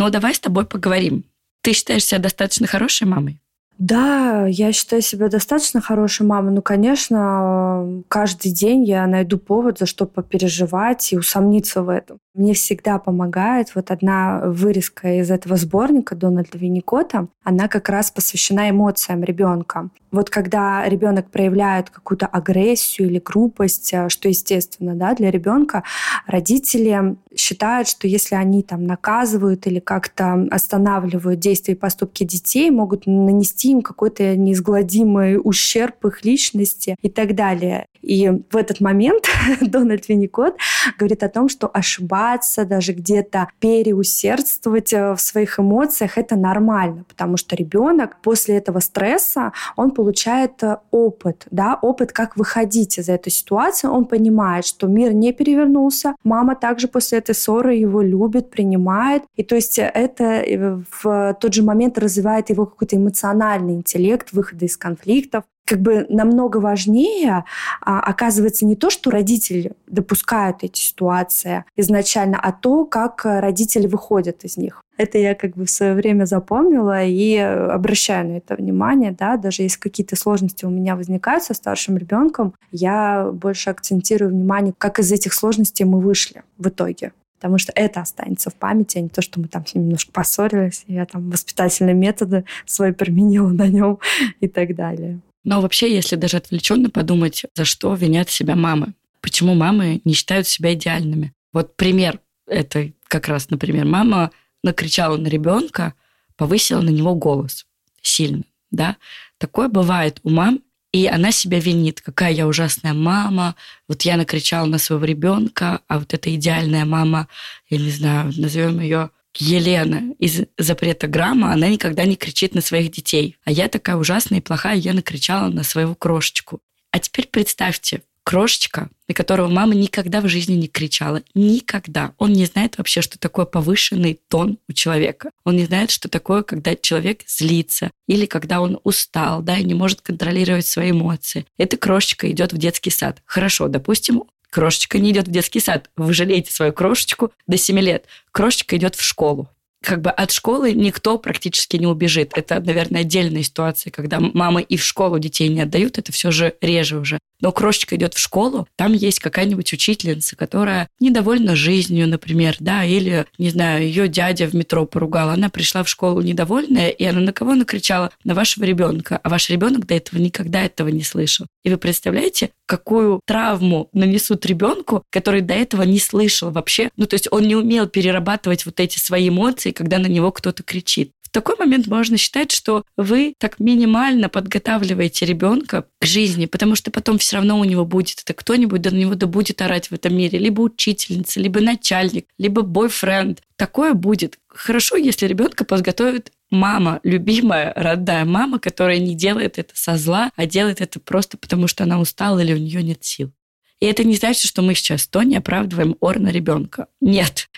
но 0.00 0.08
давай 0.08 0.34
с 0.34 0.40
тобой 0.40 0.64
поговорим. 0.64 1.24
Ты 1.60 1.74
считаешь 1.74 2.06
себя 2.06 2.20
достаточно 2.20 2.66
хорошей 2.66 3.06
мамой? 3.06 3.38
Да, 3.76 4.46
я 4.46 4.72
считаю 4.72 5.00
себя 5.00 5.28
достаточно 5.28 5.80
хорошей 5.80 6.26
мамой. 6.26 6.52
Ну, 6.54 6.60
конечно, 6.62 8.02
каждый 8.08 8.50
день 8.52 8.84
я 8.84 9.06
найду 9.06 9.38
повод, 9.38 9.78
за 9.78 9.86
что 9.86 10.04
попереживать 10.04 11.12
и 11.12 11.18
усомниться 11.18 11.82
в 11.82 11.88
этом. 11.88 12.18
Мне 12.34 12.52
всегда 12.52 12.98
помогает 12.98 13.74
вот 13.74 13.90
одна 13.90 14.42
вырезка 14.44 15.20
из 15.20 15.30
этого 15.30 15.56
сборника 15.56 16.14
Дональда 16.14 16.58
Винникота. 16.58 17.28
Она 17.42 17.68
как 17.68 17.88
раз 17.88 18.10
посвящена 18.10 18.68
эмоциям 18.68 19.24
ребенка. 19.24 19.88
Вот 20.12 20.28
когда 20.28 20.86
ребенок 20.86 21.30
проявляет 21.30 21.88
какую-то 21.88 22.26
агрессию 22.26 23.08
или 23.08 23.18
грубость, 23.18 23.94
что 24.08 24.28
естественно 24.28 24.94
да, 24.94 25.14
для 25.14 25.30
ребенка, 25.30 25.84
родители 26.26 27.16
считают, 27.36 27.88
что 27.88 28.06
если 28.06 28.34
они 28.34 28.62
там 28.62 28.84
наказывают 28.84 29.66
или 29.66 29.78
как-то 29.78 30.46
останавливают 30.50 31.40
действия 31.40 31.74
и 31.74 31.76
поступки 31.76 32.24
детей, 32.24 32.70
могут 32.70 33.06
нанести 33.06 33.70
им 33.70 33.82
какой-то 33.82 34.36
неизгладимый 34.36 35.40
ущерб 35.42 36.04
их 36.06 36.24
личности 36.24 36.96
и 37.02 37.08
так 37.08 37.34
далее. 37.34 37.86
И 38.02 38.28
в 38.50 38.56
этот 38.56 38.80
момент 38.80 39.24
Дональд 39.60 40.08
Винникот 40.08 40.56
говорит 40.98 41.22
о 41.22 41.28
том, 41.28 41.48
что 41.48 41.70
ошибаться, 41.72 42.64
даже 42.64 42.92
где-то 42.92 43.48
переусердствовать 43.60 44.92
э, 44.92 45.14
в 45.14 45.20
своих 45.20 45.60
эмоциях, 45.60 46.16
это 46.16 46.36
нормально, 46.36 47.04
потому 47.08 47.36
что 47.36 47.56
ребенок 47.56 48.16
после 48.22 48.56
этого 48.56 48.80
стресса, 48.80 49.52
он 49.76 49.90
получает 49.90 50.62
э, 50.62 50.78
опыт, 50.90 51.46
да, 51.50 51.78
опыт, 51.82 52.12
как 52.12 52.36
выходить 52.36 52.98
из 52.98 53.08
этой 53.08 53.30
ситуации, 53.30 53.86
он 53.86 54.06
понимает, 54.06 54.64
что 54.64 54.86
мир 54.86 55.12
не 55.12 55.32
перевернулся, 55.32 56.16
мама 56.24 56.56
также 56.56 56.88
после 56.88 57.18
этой 57.20 57.34
ссоры 57.34 57.74
его 57.74 58.02
любит, 58.02 58.50
принимает, 58.50 59.22
и 59.36 59.42
то 59.42 59.54
есть 59.54 59.78
это 59.78 60.24
э, 60.24 60.80
в 60.90 61.36
тот 61.40 61.54
же 61.54 61.62
момент 61.62 61.98
развивает 61.98 62.50
его 62.50 62.66
какой-то 62.66 62.96
эмоциональный 62.96 63.74
интеллект, 63.74 64.32
выхода 64.32 64.64
из 64.64 64.76
конфликтов, 64.76 65.44
как 65.70 65.82
бы 65.82 66.04
намного 66.08 66.56
важнее 66.56 67.44
а, 67.80 68.00
оказывается 68.00 68.66
не 68.66 68.74
то, 68.74 68.90
что 68.90 69.12
родители 69.12 69.72
допускают 69.86 70.64
эти 70.64 70.80
ситуации 70.80 71.64
изначально, 71.76 72.40
а 72.42 72.50
то, 72.50 72.84
как 72.84 73.24
родители 73.24 73.86
выходят 73.86 74.42
из 74.42 74.56
них. 74.56 74.82
Это 74.96 75.18
я 75.18 75.36
как 75.36 75.54
бы 75.54 75.66
в 75.66 75.70
свое 75.70 75.94
время 75.94 76.24
запомнила 76.24 77.04
и 77.04 77.36
обращаю 77.36 78.26
на 78.26 78.36
это 78.38 78.56
внимание, 78.56 79.12
да, 79.12 79.36
даже 79.36 79.62
если 79.62 79.78
какие-то 79.78 80.16
сложности 80.16 80.64
у 80.64 80.70
меня 80.70 80.96
возникают 80.96 81.44
со 81.44 81.54
старшим 81.54 81.96
ребенком, 81.96 82.52
я 82.72 83.30
больше 83.32 83.70
акцентирую 83.70 84.32
внимание, 84.32 84.74
как 84.76 84.98
из 84.98 85.12
этих 85.12 85.32
сложностей 85.34 85.84
мы 85.84 86.00
вышли 86.00 86.42
в 86.58 86.66
итоге 86.66 87.12
потому 87.40 87.56
что 87.56 87.72
это 87.74 88.02
останется 88.02 88.50
в 88.50 88.54
памяти, 88.54 88.98
а 88.98 89.00
не 89.00 89.08
то, 89.08 89.22
что 89.22 89.40
мы 89.40 89.48
там 89.48 89.64
с 89.64 89.74
ним 89.74 89.84
немножко 89.84 90.12
поссорились, 90.12 90.84
я 90.88 91.06
там 91.06 91.30
воспитательные 91.30 91.94
методы 91.94 92.44
свои 92.66 92.92
применила 92.92 93.48
на 93.48 93.66
нем 93.66 93.98
и 94.40 94.46
так 94.46 94.74
далее. 94.74 95.20
Но 95.44 95.60
вообще, 95.60 95.92
если 95.94 96.16
даже 96.16 96.36
отвлеченно 96.36 96.90
подумать, 96.90 97.44
за 97.54 97.64
что 97.64 97.94
винят 97.94 98.28
себя 98.28 98.56
мамы, 98.56 98.94
почему 99.20 99.54
мамы 99.54 100.00
не 100.04 100.14
считают 100.14 100.46
себя 100.46 100.74
идеальными. 100.74 101.32
Вот 101.52 101.76
пример, 101.76 102.20
это 102.46 102.92
как 103.08 103.28
раз, 103.28 103.50
например, 103.50 103.86
мама 103.86 104.30
накричала 104.62 105.16
на 105.16 105.28
ребенка, 105.28 105.94
повысила 106.36 106.80
на 106.80 106.90
него 106.90 107.14
голос 107.14 107.66
сильно, 108.02 108.44
да. 108.70 108.96
Такое 109.38 109.68
бывает 109.68 110.20
у 110.22 110.30
мам, 110.30 110.60
и 110.92 111.06
она 111.06 111.30
себя 111.30 111.60
винит, 111.60 112.00
какая 112.00 112.32
я 112.32 112.46
ужасная 112.46 112.94
мама, 112.94 113.54
вот 113.88 114.02
я 114.02 114.16
накричала 114.16 114.66
на 114.66 114.78
своего 114.78 115.04
ребенка, 115.04 115.80
а 115.86 115.98
вот 115.98 116.12
эта 116.12 116.34
идеальная 116.34 116.84
мама, 116.84 117.28
я 117.68 117.78
не 117.78 117.90
знаю, 117.90 118.32
назовем 118.36 118.80
ее 118.80 119.10
Елена 119.36 120.14
из 120.18 120.42
запрета 120.58 121.06
грамма, 121.06 121.52
она 121.52 121.68
никогда 121.68 122.04
не 122.04 122.16
кричит 122.16 122.54
на 122.54 122.60
своих 122.60 122.90
детей. 122.90 123.36
А 123.44 123.50
я 123.50 123.68
такая 123.68 123.96
ужасная 123.96 124.38
и 124.38 124.42
плохая, 124.42 124.76
я 124.76 124.92
накричала 124.92 125.48
на 125.48 125.62
своего 125.62 125.94
крошечку. 125.94 126.60
А 126.90 126.98
теперь 126.98 127.28
представьте, 127.28 128.02
крошечка, 128.24 128.90
на 129.08 129.14
которого 129.14 129.48
мама 129.48 129.74
никогда 129.74 130.20
в 130.20 130.28
жизни 130.28 130.54
не 130.54 130.68
кричала. 130.68 131.22
Никогда. 131.34 132.12
Он 132.18 132.32
не 132.32 132.44
знает 132.44 132.78
вообще, 132.78 133.02
что 133.02 133.18
такое 133.18 133.44
повышенный 133.44 134.20
тон 134.28 134.58
у 134.68 134.72
человека. 134.72 135.30
Он 135.44 135.56
не 135.56 135.64
знает, 135.64 135.90
что 135.90 136.08
такое, 136.08 136.42
когда 136.42 136.76
человек 136.76 137.22
злится 137.26 137.90
или 138.06 138.26
когда 138.26 138.60
он 138.60 138.78
устал, 138.84 139.42
да, 139.42 139.58
и 139.58 139.64
не 139.64 139.74
может 139.74 140.00
контролировать 140.00 140.66
свои 140.66 140.90
эмоции. 140.90 141.46
Эта 141.58 141.76
крошечка 141.76 142.30
идет 142.30 142.52
в 142.52 142.58
детский 142.58 142.90
сад. 142.90 143.22
Хорошо, 143.24 143.68
допустим, 143.68 144.24
Крошечка 144.50 144.98
не 144.98 145.12
идет 145.12 145.28
в 145.28 145.30
детский 145.30 145.60
сад. 145.60 145.90
Вы 145.96 146.12
жалеете 146.12 146.52
свою 146.52 146.72
крошечку 146.72 147.32
до 147.46 147.56
7 147.56 147.78
лет. 147.78 148.06
Крошечка 148.32 148.76
идет 148.76 148.94
в 148.96 149.02
школу 149.02 149.48
как 149.82 150.02
бы 150.02 150.10
от 150.10 150.30
школы 150.30 150.72
никто 150.72 151.18
практически 151.18 151.76
не 151.76 151.86
убежит. 151.86 152.32
Это, 152.36 152.60
наверное, 152.60 153.00
отдельная 153.00 153.42
ситуация, 153.42 153.90
когда 153.90 154.20
мамы 154.20 154.62
и 154.62 154.76
в 154.76 154.84
школу 154.84 155.18
детей 155.18 155.48
не 155.48 155.62
отдают, 155.62 155.98
это 155.98 156.12
все 156.12 156.30
же 156.30 156.54
реже 156.60 156.98
уже. 156.98 157.18
Но 157.40 157.52
крошечка 157.52 157.96
идет 157.96 158.14
в 158.14 158.18
школу, 158.18 158.68
там 158.76 158.92
есть 158.92 159.20
какая-нибудь 159.20 159.72
учительница, 159.72 160.36
которая 160.36 160.88
недовольна 161.00 161.56
жизнью, 161.56 162.06
например, 162.06 162.56
да, 162.60 162.84
или, 162.84 163.24
не 163.38 163.48
знаю, 163.48 163.84
ее 163.84 164.08
дядя 164.08 164.46
в 164.46 164.54
метро 164.54 164.84
поругал, 164.84 165.30
она 165.30 165.48
пришла 165.48 165.82
в 165.82 165.88
школу 165.88 166.20
недовольная, 166.20 166.90
и 166.90 167.04
она 167.04 167.20
на 167.20 167.32
кого 167.32 167.54
накричала? 167.54 168.10
На 168.24 168.34
вашего 168.34 168.64
ребенка. 168.64 169.18
А 169.22 169.30
ваш 169.30 169.48
ребенок 169.48 169.86
до 169.86 169.94
этого 169.94 170.20
никогда 170.20 170.62
этого 170.62 170.88
не 170.88 171.02
слышал. 171.02 171.46
И 171.64 171.70
вы 171.70 171.78
представляете, 171.78 172.50
какую 172.70 173.20
травму 173.26 173.88
нанесут 173.92 174.46
ребенку, 174.46 175.02
который 175.10 175.40
до 175.40 175.54
этого 175.54 175.82
не 175.82 175.98
слышал 175.98 176.52
вообще. 176.52 176.90
Ну, 176.96 177.06
то 177.06 177.14
есть 177.14 177.26
он 177.32 177.42
не 177.48 177.56
умел 177.56 177.88
перерабатывать 177.88 178.64
вот 178.64 178.78
эти 178.78 178.96
свои 178.96 179.28
эмоции, 179.28 179.72
когда 179.72 179.98
на 179.98 180.06
него 180.06 180.30
кто-то 180.30 180.62
кричит. 180.62 181.10
В 181.30 181.32
такой 181.32 181.56
момент 181.56 181.88
можно 181.88 182.16
считать, 182.16 182.52
что 182.52 182.84
вы 182.96 183.34
так 183.38 183.58
минимально 183.58 184.28
подготавливаете 184.28 185.26
ребенка 185.26 185.86
к 186.00 186.04
жизни, 186.04 186.46
потому 186.46 186.76
что 186.76 186.92
потом 186.92 187.18
все 187.18 187.36
равно 187.36 187.58
у 187.58 187.64
него 187.64 187.84
будет 187.84 188.20
это 188.22 188.34
кто-нибудь, 188.34 188.82
да 188.82 188.92
на 188.92 188.96
него 188.96 189.14
да 189.16 189.26
будет 189.26 189.60
орать 189.62 189.90
в 189.90 189.92
этом 189.92 190.16
мире, 190.16 190.38
либо 190.38 190.60
учительница, 190.60 191.40
либо 191.40 191.60
начальник, 191.60 192.26
либо 192.38 192.62
бойфренд. 192.62 193.42
Такое 193.56 193.94
будет. 193.94 194.38
Хорошо, 194.48 194.96
если 194.96 195.26
ребенка 195.26 195.64
подготовит 195.64 196.32
мама, 196.50 197.00
любимая, 197.04 197.72
родная 197.76 198.24
мама, 198.24 198.58
которая 198.58 198.98
не 198.98 199.14
делает 199.14 199.58
это 199.58 199.72
со 199.74 199.96
зла, 199.96 200.30
а 200.36 200.46
делает 200.46 200.80
это 200.80 201.00
просто 201.00 201.38
потому, 201.38 201.66
что 201.66 201.84
она 201.84 202.00
устала 202.00 202.40
или 202.40 202.52
у 202.52 202.58
нее 202.58 202.82
нет 202.82 203.04
сил. 203.04 203.32
И 203.80 203.86
это 203.86 204.04
не 204.04 204.14
значит, 204.14 204.46
что 204.46 204.60
мы 204.60 204.74
сейчас 204.74 205.06
то 205.06 205.22
не 205.22 205.36
оправдываем 205.36 205.96
ор 206.00 206.18
на 206.18 206.28
ребенка. 206.28 206.88
Нет. 207.00 207.48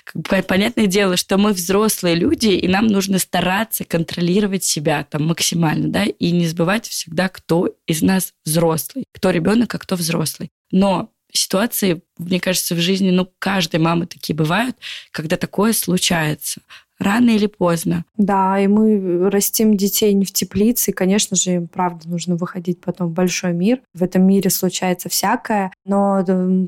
Понятное 0.46 0.86
дело, 0.86 1.16
что 1.16 1.36
мы 1.36 1.52
взрослые 1.52 2.14
люди, 2.14 2.48
и 2.48 2.68
нам 2.68 2.86
нужно 2.86 3.18
стараться 3.18 3.84
контролировать 3.84 4.62
себя 4.62 5.04
там 5.10 5.26
максимально, 5.26 5.88
да, 5.88 6.04
и 6.04 6.30
не 6.30 6.46
забывать 6.46 6.86
всегда, 6.86 7.28
кто 7.28 7.74
из 7.86 8.02
нас 8.02 8.34
взрослый, 8.44 9.04
кто 9.12 9.30
ребенок, 9.30 9.74
а 9.74 9.78
кто 9.78 9.96
взрослый. 9.96 10.50
Но 10.70 11.10
ситуации, 11.32 12.02
мне 12.18 12.38
кажется, 12.38 12.76
в 12.76 12.78
жизни, 12.78 13.10
ну, 13.10 13.28
каждой 13.40 13.80
мамы 13.80 14.06
такие 14.06 14.36
бывают, 14.36 14.76
когда 15.10 15.36
такое 15.36 15.72
случается 15.72 16.60
рано 17.02 17.30
или 17.30 17.46
поздно. 17.46 18.04
Да, 18.16 18.58
и 18.58 18.66
мы 18.66 19.30
растим 19.30 19.76
детей 19.76 20.14
не 20.14 20.24
в 20.24 20.32
теплице, 20.32 20.90
и, 20.90 20.94
конечно 20.94 21.36
же, 21.36 21.52
им, 21.52 21.68
правда, 21.68 22.08
нужно 22.08 22.36
выходить 22.36 22.80
потом 22.80 23.08
в 23.08 23.12
большой 23.12 23.52
мир. 23.52 23.80
В 23.94 24.02
этом 24.02 24.26
мире 24.26 24.50
случается 24.50 25.08
всякое, 25.08 25.72
но 25.84 26.24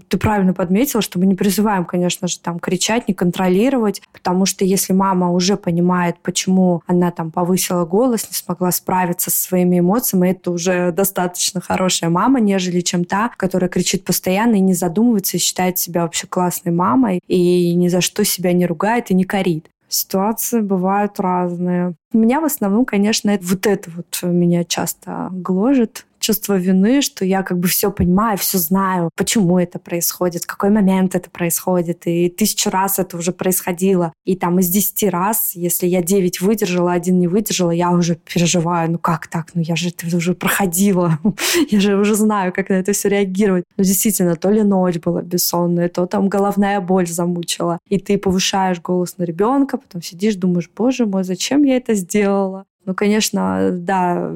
ты 0.08 0.18
правильно 0.18 0.54
подметила, 0.54 1.02
что 1.02 1.18
мы 1.18 1.26
не 1.26 1.34
призываем, 1.34 1.84
конечно 1.84 2.28
же, 2.28 2.38
там 2.38 2.58
кричать, 2.58 3.08
не 3.08 3.14
контролировать, 3.14 4.02
потому 4.12 4.46
что 4.46 4.64
если 4.64 4.92
мама 4.92 5.30
уже 5.30 5.56
понимает, 5.56 6.16
почему 6.22 6.82
она 6.86 7.10
там 7.10 7.30
повысила 7.30 7.84
голос, 7.84 8.28
не 8.30 8.34
смогла 8.34 8.72
справиться 8.72 9.30
со 9.30 9.38
своими 9.38 9.78
эмоциями, 9.78 10.30
это 10.30 10.50
уже 10.50 10.92
достаточно 10.92 11.60
хорошая 11.60 12.10
мама, 12.10 12.40
нежели 12.40 12.80
чем 12.80 13.04
та, 13.04 13.30
которая 13.36 13.70
кричит 13.70 14.04
постоянно 14.04 14.56
и 14.56 14.60
не 14.60 14.74
задумывается, 14.74 15.36
и 15.36 15.40
считает 15.40 15.78
себя 15.78 16.02
вообще 16.02 16.26
классной 16.26 16.72
мамой, 16.72 17.20
и 17.26 17.74
ни 17.74 17.88
за 17.88 18.00
что 18.00 18.24
себя 18.24 18.52
не 18.52 18.66
ругает 18.66 19.10
и 19.10 19.14
не 19.14 19.24
корит. 19.24 19.68
Ситуации 19.94 20.60
бывают 20.60 21.20
разные. 21.20 21.94
Меня 22.12 22.40
в 22.40 22.44
основном, 22.44 22.84
конечно, 22.84 23.38
вот 23.40 23.64
это 23.64 23.90
вот 23.94 24.18
меня 24.24 24.64
часто 24.64 25.28
гложет 25.30 26.04
чувство 26.24 26.56
вины, 26.56 27.02
что 27.02 27.24
я 27.24 27.42
как 27.42 27.58
бы 27.58 27.68
все 27.68 27.90
понимаю, 27.90 28.38
все 28.38 28.56
знаю, 28.56 29.10
почему 29.14 29.58
это 29.58 29.78
происходит, 29.78 30.44
в 30.44 30.46
какой 30.46 30.70
момент 30.70 31.14
это 31.14 31.28
происходит, 31.28 32.06
и 32.06 32.30
тысячу 32.30 32.70
раз 32.70 32.98
это 32.98 33.18
уже 33.18 33.32
происходило. 33.32 34.12
И 34.24 34.34
там 34.34 34.58
из 34.58 34.68
десяти 34.68 35.10
раз, 35.10 35.52
если 35.54 35.86
я 35.86 36.02
девять 36.02 36.40
выдержала, 36.40 36.92
один 36.92 37.18
не 37.18 37.28
выдержала, 37.28 37.72
я 37.72 37.90
уже 37.90 38.14
переживаю, 38.14 38.92
ну 38.92 38.98
как 38.98 39.26
так, 39.26 39.48
ну 39.54 39.60
я 39.60 39.76
же 39.76 39.90
это 39.90 40.16
уже 40.16 40.34
проходила, 40.34 41.18
я 41.70 41.80
же 41.80 41.96
уже 41.96 42.14
знаю, 42.14 42.52
как 42.54 42.70
на 42.70 42.74
это 42.74 42.92
все 42.92 43.10
реагировать. 43.10 43.64
Но 43.76 43.84
действительно, 43.84 44.36
то 44.36 44.50
ли 44.50 44.62
ночь 44.62 44.98
была 44.98 45.20
бессонная, 45.20 45.90
то 45.90 46.06
там 46.06 46.28
головная 46.28 46.80
боль 46.80 47.06
замучила, 47.06 47.78
и 47.88 47.98
ты 47.98 48.16
повышаешь 48.16 48.80
голос 48.80 49.18
на 49.18 49.24
ребенка, 49.24 49.76
потом 49.76 50.00
сидишь, 50.00 50.36
думаешь, 50.36 50.70
боже 50.74 51.04
мой, 51.04 51.22
зачем 51.24 51.64
я 51.64 51.76
это 51.76 51.92
сделала? 51.92 52.64
Ну, 52.86 52.94
конечно, 52.94 53.70
да, 53.72 54.30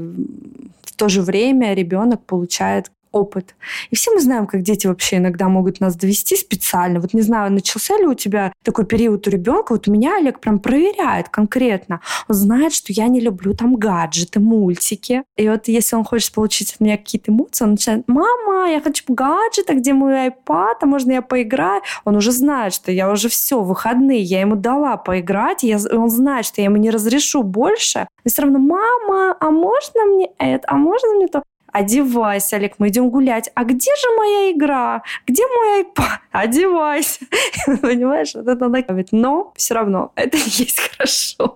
то 0.98 1.08
же 1.08 1.22
время 1.22 1.74
ребенок 1.74 2.26
получает 2.26 2.90
опыт. 3.18 3.54
И 3.90 3.96
все 3.96 4.12
мы 4.12 4.20
знаем, 4.20 4.46
как 4.46 4.62
дети 4.62 4.86
вообще 4.86 5.16
иногда 5.16 5.48
могут 5.48 5.80
нас 5.80 5.96
довести 5.96 6.36
специально. 6.36 7.00
Вот 7.00 7.14
не 7.14 7.22
знаю, 7.22 7.52
начался 7.52 7.96
ли 7.96 8.06
у 8.06 8.14
тебя 8.14 8.52
такой 8.62 8.86
период 8.86 9.26
у 9.26 9.30
ребенка. 9.30 9.72
Вот 9.72 9.88
у 9.88 9.92
меня 9.92 10.16
Олег 10.16 10.40
прям 10.40 10.58
проверяет 10.58 11.28
конкретно. 11.28 12.00
Он 12.28 12.34
знает, 12.34 12.72
что 12.72 12.92
я 12.92 13.08
не 13.08 13.20
люблю 13.20 13.54
там 13.54 13.76
гаджеты, 13.76 14.40
мультики. 14.40 15.22
И 15.36 15.48
вот 15.48 15.68
если 15.68 15.96
он 15.96 16.04
хочет 16.04 16.32
получить 16.32 16.74
от 16.74 16.80
меня 16.80 16.96
какие-то 16.96 17.32
эмоции, 17.32 17.64
он 17.64 17.72
начинает, 17.72 18.04
мама, 18.06 18.70
я 18.70 18.80
хочу 18.80 19.04
гаджет, 19.08 19.70
а 19.70 19.74
где 19.74 19.92
мой 19.92 20.28
iPad, 20.28 20.76
а 20.80 20.86
можно 20.86 21.12
я 21.12 21.22
поиграю? 21.22 21.82
Он 22.04 22.16
уже 22.16 22.32
знает, 22.32 22.74
что 22.74 22.92
я 22.92 23.10
уже 23.10 23.28
все, 23.28 23.60
выходные, 23.60 24.22
я 24.22 24.40
ему 24.40 24.56
дала 24.56 24.96
поиграть, 24.96 25.62
я, 25.62 25.78
он 25.92 26.10
знает, 26.10 26.46
что 26.46 26.60
я 26.60 26.66
ему 26.66 26.76
не 26.76 26.90
разрешу 26.90 27.42
больше. 27.42 28.08
Но 28.24 28.30
все 28.30 28.42
равно, 28.42 28.58
мама, 28.58 29.36
а 29.40 29.50
можно 29.50 30.04
мне 30.04 30.30
это, 30.38 30.64
а 30.68 30.76
можно 30.76 31.14
мне 31.14 31.28
то? 31.28 31.42
Одевайся, 31.72 32.56
Олег, 32.56 32.74
мы 32.78 32.88
идем 32.88 33.10
гулять. 33.10 33.50
А 33.54 33.64
где 33.64 33.90
же 33.90 34.16
моя 34.16 34.52
игра? 34.52 35.02
Где 35.26 35.42
мой 35.46 35.82
iPad? 35.82 36.18
Одевайся. 36.32 37.26
Понимаешь, 37.82 38.34
вот 38.34 38.46
это 38.46 38.68
накапливает. 38.68 39.08
Но 39.12 39.52
все 39.56 39.74
равно 39.74 40.12
это 40.16 40.36
есть 40.44 40.80
хорошо. 40.80 41.54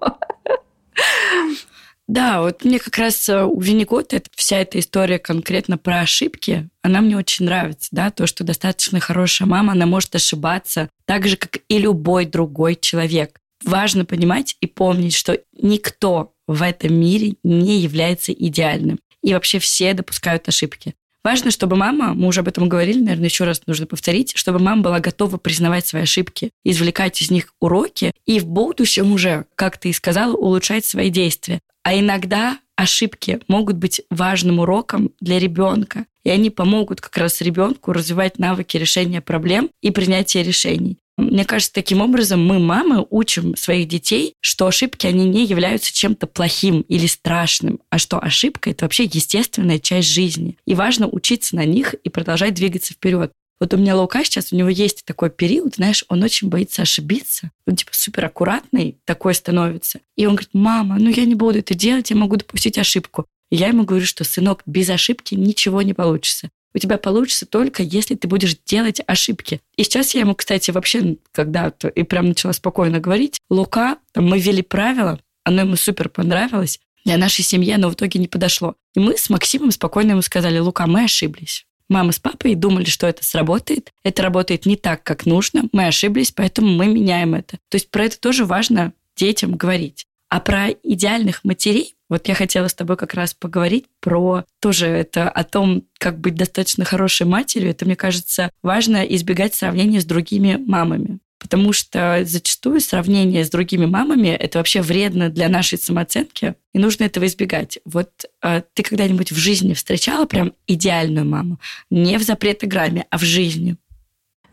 Да, 2.09 2.43
вот 2.43 2.65
мне 2.65 2.79
как 2.79 2.99
раз 2.99 3.29
э, 3.29 3.45
у 3.45 3.59
Винникота 3.61 4.21
вся 4.35 4.59
эта 4.59 4.79
история 4.79 5.19
конкретно 5.19 5.79
про 5.79 6.01
ошибки, 6.01 6.69
она 6.83 7.01
мне 7.01 7.17
очень 7.17 7.47
нравится, 7.47 7.89
да, 7.93 8.11
то, 8.11 8.27
что 8.27 8.45
достаточно 8.45 9.01
хорошая 9.01 9.49
мама, 9.49 9.73
она 9.73 9.87
может 9.87 10.15
ошибаться 10.15 10.91
так 11.07 11.27
же, 11.27 11.37
как 11.37 11.61
и 11.69 11.79
любой 11.79 12.27
другой 12.27 12.77
человек. 12.77 13.41
Важно 13.65 14.05
понимать 14.05 14.57
и 14.61 14.67
помнить, 14.67 15.15
что 15.15 15.41
никто 15.57 16.35
в 16.47 16.63
этом 16.63 16.93
мире 16.93 17.37
не 17.45 17.79
является 17.79 18.33
идеальным. 18.33 18.99
И 19.23 19.33
вообще 19.33 19.59
все 19.59 19.95
допускают 19.95 20.49
ошибки. 20.49 20.95
Важно, 21.25 21.53
чтобы 21.53 21.77
мама, 21.77 22.15
мы 22.15 22.27
уже 22.27 22.41
об 22.41 22.49
этом 22.49 22.69
говорили, 22.69 22.99
наверное, 22.99 23.27
еще 23.27 23.45
раз 23.45 23.63
нужно 23.67 23.87
повторить, 23.87 24.33
чтобы 24.37 24.59
мама 24.59 24.83
была 24.83 24.99
готова 24.99 25.37
признавать 25.37 25.87
свои 25.87 26.03
ошибки, 26.03 26.51
извлекать 26.65 27.23
из 27.23 27.31
них 27.31 27.55
уроки 27.61 28.13
и 28.27 28.41
в 28.41 28.47
будущем 28.47 29.13
уже, 29.13 29.47
как 29.55 29.79
ты 29.79 29.91
и 29.91 29.93
сказала, 29.93 30.35
улучшать 30.35 30.85
свои 30.85 31.11
действия. 31.11 31.61
А 31.85 31.97
иногда 31.97 32.59
ошибки 32.75 33.41
могут 33.47 33.77
быть 33.77 34.03
важным 34.11 34.59
уроком 34.59 35.13
для 35.21 35.39
ребенка, 35.39 36.07
и 36.25 36.31
они 36.31 36.51
помогут 36.51 37.01
как 37.01 37.17
раз 37.17 37.41
ребенку 37.41 37.93
развивать 37.93 38.39
навыки 38.39 38.77
решения 38.77 39.21
проблем 39.21 39.71
и 39.81 39.93
принятия 39.93 40.43
решений. 40.43 40.99
Мне 41.19 41.45
кажется, 41.45 41.73
таким 41.73 42.01
образом 42.01 42.45
мы, 42.45 42.59
мамы, 42.59 43.07
учим 43.11 43.55
своих 43.57 43.87
детей, 43.89 44.35
что 44.41 44.67
ошибки, 44.67 45.07
они 45.07 45.27
не 45.27 45.45
являются 45.45 45.93
чем-то 45.93 46.27
плохим 46.27 46.81
или 46.83 47.07
страшным, 47.07 47.81
а 47.91 47.99
что 47.99 48.19
ошибка– 48.19 48.71
это 48.71 48.85
вообще 48.87 49.05
естественная 49.05 49.79
часть 49.79 50.09
жизни. 50.09 50.57
И 50.67 50.75
важно 50.75 51.09
учиться 51.09 51.55
на 51.55 51.65
них 51.65 51.95
и 51.95 52.09
продолжать 52.09 52.55
двигаться 52.55 52.95
вперед. 52.95 53.31
Вот 53.61 53.75
у 53.75 53.77
меня 53.77 53.95
Лука 53.95 54.25
сейчас, 54.25 54.53
у 54.53 54.57
него 54.57 54.69
есть 54.69 55.05
такой 55.05 55.31
период, 55.31 55.77
знаешь, 55.77 56.05
он 56.09 56.23
очень 56.25 56.49
боится 56.49 56.83
ошибиться. 56.83 57.53
Он 57.65 57.77
типа 57.77 57.93
супер 57.95 58.25
аккуратный 58.25 58.99
такой 59.05 59.35
становится. 59.35 60.01
И 60.17 60.27
он 60.27 60.35
говорит, 60.35 60.51
мама, 60.53 60.97
ну 60.99 61.11
я 61.11 61.25
не 61.27 61.37
буду 61.37 61.61
это 61.61 61.75
делать, 61.75 62.11
я 62.11 62.17
могу 62.17 62.37
допустить 62.37 62.79
ошибку. 62.79 63.27
И 63.53 63.57
я 63.57 63.69
ему 63.69 63.85
говорю, 63.85 64.05
что, 64.05 64.25
сынок, 64.25 64.63
без 64.67 64.91
ошибки 64.91 65.35
ничего 65.35 65.83
не 65.83 65.95
получится. 65.95 66.51
У 66.75 66.79
тебя 66.79 66.99
получится 66.99 67.47
только, 67.47 67.83
если 67.83 68.15
ты 68.15 68.29
будешь 68.29 68.57
делать 68.67 69.01
ошибки. 69.07 69.61
И 69.77 69.85
сейчас 69.85 70.15
я 70.15 70.21
ему, 70.21 70.35
кстати, 70.35 70.71
вообще 70.71 71.17
когда-то 71.33 71.89
и 71.89 72.03
прям 72.03 72.29
начала 72.29 72.53
спокойно 72.53 73.01
говорить, 73.01 73.41
Лука, 73.51 73.99
там, 74.13 74.29
мы 74.29 74.39
ввели 74.39 74.63
правила, 74.63 75.21
оно 75.45 75.63
ему 75.63 75.77
супер 75.77 76.09
понравилось, 76.09 76.81
для 77.05 77.17
нашей 77.17 77.43
семьи 77.43 77.73
оно 77.73 77.91
в 77.91 77.95
итоге 77.95 78.21
не 78.21 78.29
подошло. 78.29 78.77
И 78.95 79.01
мы 79.01 79.17
с 79.17 79.29
Максимом 79.29 79.73
спокойно 79.73 80.13
ему 80.13 80.23
сказали, 80.23 80.59
Лука, 80.59 80.87
мы 80.87 81.05
ошиблись 81.05 81.67
мама 81.93 82.11
с 82.11 82.19
папой 82.19 82.57
думали, 82.57 82.87
что 82.87 83.07
это 83.07 83.25
сработает. 83.25 83.93
Это 84.03 84.23
работает 84.23 84.67
не 84.67 84.77
так, 84.77 85.05
как 85.05 85.27
нужно. 85.27 85.65
Мы 85.73 85.87
ошиблись, 85.87 86.33
поэтому 86.33 86.69
мы 86.69 86.89
меняем 86.89 87.35
это. 87.35 87.59
То 87.69 87.77
есть 87.77 87.91
про 87.91 88.07
это 88.07 88.19
тоже 88.19 88.45
важно 88.45 88.93
детям 89.17 89.57
говорить. 89.57 90.07
А 90.33 90.41
про 90.41 90.71
идеальных 90.71 91.45
матерей, 91.45 91.95
вот 92.09 92.27
я 92.27 92.35
хотела 92.35 92.67
с 92.67 92.73
тобой 92.73 92.97
как 92.97 93.13
раз 93.13 93.35
поговорить 93.35 93.85
про 94.01 94.45
тоже 94.63 94.87
это 94.87 95.29
о 95.29 95.45
том, 95.45 95.83
как 95.99 96.21
быть 96.21 96.37
достаточно 96.37 96.87
хорошей 96.87 97.27
матерью. 97.27 97.69
Это, 97.69 97.85
мне 97.85 97.97
кажется, 97.97 98.51
важно 98.63 99.03
избегать 99.03 99.55
сравнения 99.55 100.01
с 100.01 100.07
другими 100.07 100.57
мамами 100.57 101.19
потому 101.39 101.73
что 101.73 102.21
зачастую 102.25 102.81
сравнение 102.81 103.45
с 103.45 103.51
другими 103.51 103.85
мамами 103.85 104.29
это 104.29 104.59
вообще 104.59 104.81
вредно 104.81 105.29
для 105.29 105.49
нашей 105.49 105.77
самооценки, 105.77 106.55
и 106.73 106.79
нужно 106.79 107.03
этого 107.03 107.27
избегать. 107.27 107.81
Вот 107.85 108.11
э, 108.43 108.63
ты 108.75 108.85
когда-нибудь 108.85 109.33
в 109.33 109.37
жизни 109.37 109.75
встречала 109.75 110.27
прям 110.27 110.53
идеальную 110.69 111.27
маму? 111.27 111.59
Не 111.91 112.17
в 112.19 112.23
запретограмме, 112.23 113.07
а 113.11 113.19
в 113.19 113.23
жизни? 113.23 113.77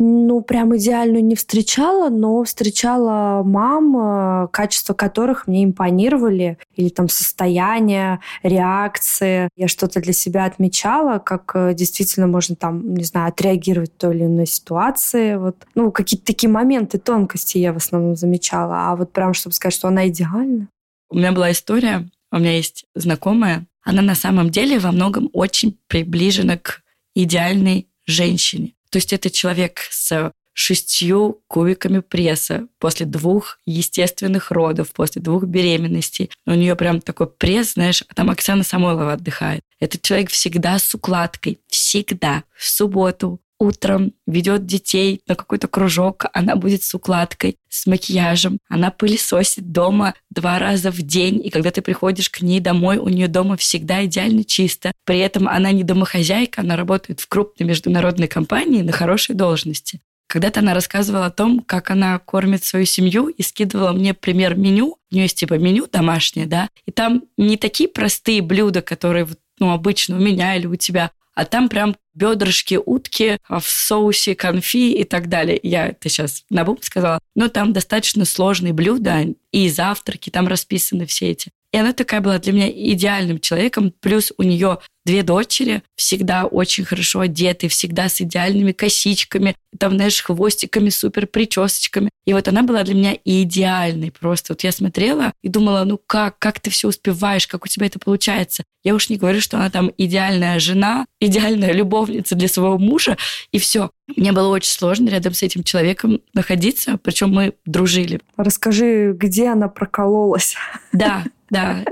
Ну, 0.01 0.39
прям 0.41 0.75
идеальную 0.77 1.23
не 1.23 1.35
встречала, 1.35 2.09
но 2.09 2.43
встречала 2.45 3.43
мам, 3.43 4.45
э, 4.45 4.47
качества 4.47 4.93
которых 4.93 5.45
мне 5.45 5.65
импонировали, 5.65 6.57
или 6.75 6.87
там 6.87 7.09
состояние, 7.09 8.21
реакции. 8.41 9.49
Я 9.57 9.67
что-то 9.67 9.99
для 9.99 10.13
себя 10.13 10.45
отмечала, 10.45 11.19
как 11.19 11.51
э, 11.53 11.73
действительно 11.73 12.27
можно 12.27 12.55
там, 12.55 12.93
не 12.93 13.03
знаю, 13.03 13.27
отреагировать 13.27 13.93
в 13.93 13.97
той 13.97 14.15
или 14.15 14.23
иной 14.23 14.45
ситуации. 14.45 15.35
Вот. 15.35 15.57
Ну, 15.75 15.91
какие-то 15.91 16.25
такие 16.25 16.49
моменты, 16.49 16.97
тонкости 16.97 17.57
я 17.57 17.73
в 17.73 17.77
основном 17.77 18.15
замечала. 18.15 18.89
А 18.89 18.95
вот 18.95 19.11
прям, 19.11 19.33
чтобы 19.33 19.53
сказать, 19.53 19.73
что 19.73 19.89
она 19.89 20.07
идеальна. 20.07 20.69
У 21.09 21.17
меня 21.17 21.33
была 21.33 21.51
история, 21.51 22.09
у 22.31 22.39
меня 22.39 22.55
есть 22.55 22.85
знакомая, 22.95 23.65
она 23.83 24.01
на 24.01 24.15
самом 24.15 24.49
деле 24.49 24.79
во 24.79 24.93
многом 24.93 25.29
очень 25.33 25.77
приближена 25.87 26.57
к 26.57 26.83
идеальной 27.15 27.89
женщине. 28.05 28.75
То 28.89 28.97
есть 28.97 29.13
это 29.13 29.29
человек 29.29 29.79
с 29.89 30.31
шестью 30.53 31.41
кубиками 31.47 31.99
пресса 31.99 32.67
после 32.79 33.05
двух 33.05 33.59
естественных 33.65 34.51
родов, 34.51 34.91
после 34.91 35.21
двух 35.21 35.45
беременностей. 35.45 36.29
У 36.45 36.51
нее 36.51 36.75
прям 36.75 36.99
такой 36.99 37.27
пресс, 37.27 37.73
знаешь, 37.73 38.03
а 38.09 38.13
там 38.13 38.29
Оксана 38.29 38.63
Самойлова 38.63 39.13
отдыхает. 39.13 39.61
Этот 39.79 40.01
человек 40.01 40.29
всегда 40.29 40.77
с 40.77 40.93
укладкой, 40.93 41.59
всегда. 41.67 42.43
В 42.57 42.67
субботу, 42.67 43.39
утром 43.59 44.13
ведет 44.25 44.65
детей 44.65 45.21
на 45.27 45.35
какой-то 45.35 45.67
кружок, 45.67 46.25
она 46.33 46.55
будет 46.55 46.83
с 46.83 46.95
укладкой, 46.95 47.57
с 47.69 47.85
макияжем, 47.85 48.59
она 48.69 48.89
пылесосит 48.89 49.71
дома 49.71 50.15
два 50.29 50.57
раза 50.59 50.91
в 50.91 51.01
день, 51.01 51.45
и 51.45 51.49
когда 51.49 51.71
ты 51.71 51.81
приходишь 51.81 52.29
к 52.29 52.41
ней 52.41 52.59
домой, 52.59 52.97
у 52.97 53.09
нее 53.09 53.27
дома 53.27 53.57
всегда 53.57 54.05
идеально 54.05 54.43
чисто. 54.43 54.93
При 55.05 55.19
этом 55.19 55.47
она 55.47 55.71
не 55.71 55.83
домохозяйка, 55.83 56.61
она 56.61 56.75
работает 56.75 57.19
в 57.19 57.27
крупной 57.27 57.67
международной 57.67 58.27
компании 58.27 58.81
на 58.81 58.91
хорошей 58.91 59.35
должности. 59.35 59.99
Когда-то 60.27 60.59
она 60.59 60.75
рассказывала 60.75 61.25
о 61.25 61.31
том, 61.31 61.61
как 61.61 61.89
она 61.89 62.19
кормит 62.19 62.63
свою 62.63 62.85
семью 62.85 63.29
и 63.29 63.41
скидывала 63.41 63.93
мне 63.93 64.13
пример 64.13 64.55
меню. 64.55 64.97
У 65.11 65.15
нее 65.15 65.23
есть 65.23 65.39
типа 65.39 65.55
меню 65.55 65.87
домашнее, 65.91 66.45
да, 66.45 66.69
и 66.85 66.91
там 66.91 67.23
не 67.35 67.57
такие 67.57 67.89
простые 67.89 68.43
блюда, 68.43 68.83
которые 68.83 69.27
ну, 69.59 69.71
обычно 69.71 70.17
у 70.17 70.19
меня 70.19 70.55
или 70.55 70.67
у 70.67 70.75
тебя, 70.75 71.11
а 71.39 71.45
там 71.45 71.69
прям 71.69 71.95
бедрышки 72.13 72.77
утки 72.85 73.37
в 73.47 73.61
соусе 73.61 74.35
конфи 74.35 74.91
и 74.91 75.05
так 75.05 75.29
далее. 75.29 75.57
Я 75.63 75.87
это 75.87 76.09
сейчас 76.09 76.43
на 76.49 76.65
бум 76.65 76.79
сказала. 76.81 77.19
Но 77.33 77.47
там 77.47 77.71
достаточно 77.71 78.25
сложные 78.25 78.73
блюда 78.73 79.25
и 79.53 79.69
завтраки, 79.69 80.29
там 80.29 80.49
расписаны 80.49 81.05
все 81.05 81.29
эти. 81.29 81.51
И 81.71 81.77
она 81.77 81.93
такая 81.93 82.21
была 82.21 82.39
для 82.39 82.53
меня 82.53 82.69
идеальным 82.69 83.39
человеком. 83.39 83.93
Плюс 83.99 84.33
у 84.37 84.43
нее 84.43 84.79
две 85.05 85.23
дочери, 85.23 85.81
всегда 85.95 86.45
очень 86.45 86.85
хорошо 86.85 87.21
одеты, 87.21 87.67
всегда 87.67 88.09
с 88.09 88.21
идеальными 88.21 88.73
косичками, 88.73 89.55
там, 89.77 89.95
знаешь, 89.95 90.21
хвостиками, 90.21 90.89
супер 90.89 91.25
причесочками. 91.25 92.09
И 92.25 92.33
вот 92.33 92.47
она 92.47 92.61
была 92.63 92.83
для 92.83 92.93
меня 92.93 93.17
идеальной 93.25 94.11
просто. 94.11 94.53
Вот 94.53 94.63
я 94.63 94.71
смотрела 94.71 95.31
и 95.41 95.49
думала, 95.49 95.83
ну 95.83 95.99
как, 96.05 96.37
как 96.37 96.59
ты 96.59 96.69
все 96.69 96.89
успеваешь, 96.89 97.47
как 97.47 97.65
у 97.65 97.67
тебя 97.67 97.87
это 97.87 97.97
получается. 97.97 98.63
Я 98.83 98.93
уж 98.93 99.09
не 99.09 99.17
говорю, 99.17 99.41
что 99.41 99.57
она 99.57 99.69
там 99.69 99.91
идеальная 99.97 100.59
жена, 100.59 101.05
идеальная 101.19 101.73
любовница 101.73 102.35
для 102.35 102.47
своего 102.47 102.77
мужа, 102.77 103.17
и 103.51 103.59
все. 103.59 103.89
Мне 104.15 104.31
было 104.31 104.49
очень 104.49 104.71
сложно 104.71 105.09
рядом 105.09 105.33
с 105.33 105.43
этим 105.43 105.63
человеком 105.63 106.21
находиться, 106.33 106.99
причем 107.01 107.31
мы 107.31 107.53
дружили. 107.65 108.21
Расскажи, 108.37 109.13
где 109.13 109.49
она 109.49 109.67
прокололась? 109.67 110.55
Да, 110.93 111.25
да, 111.49 111.83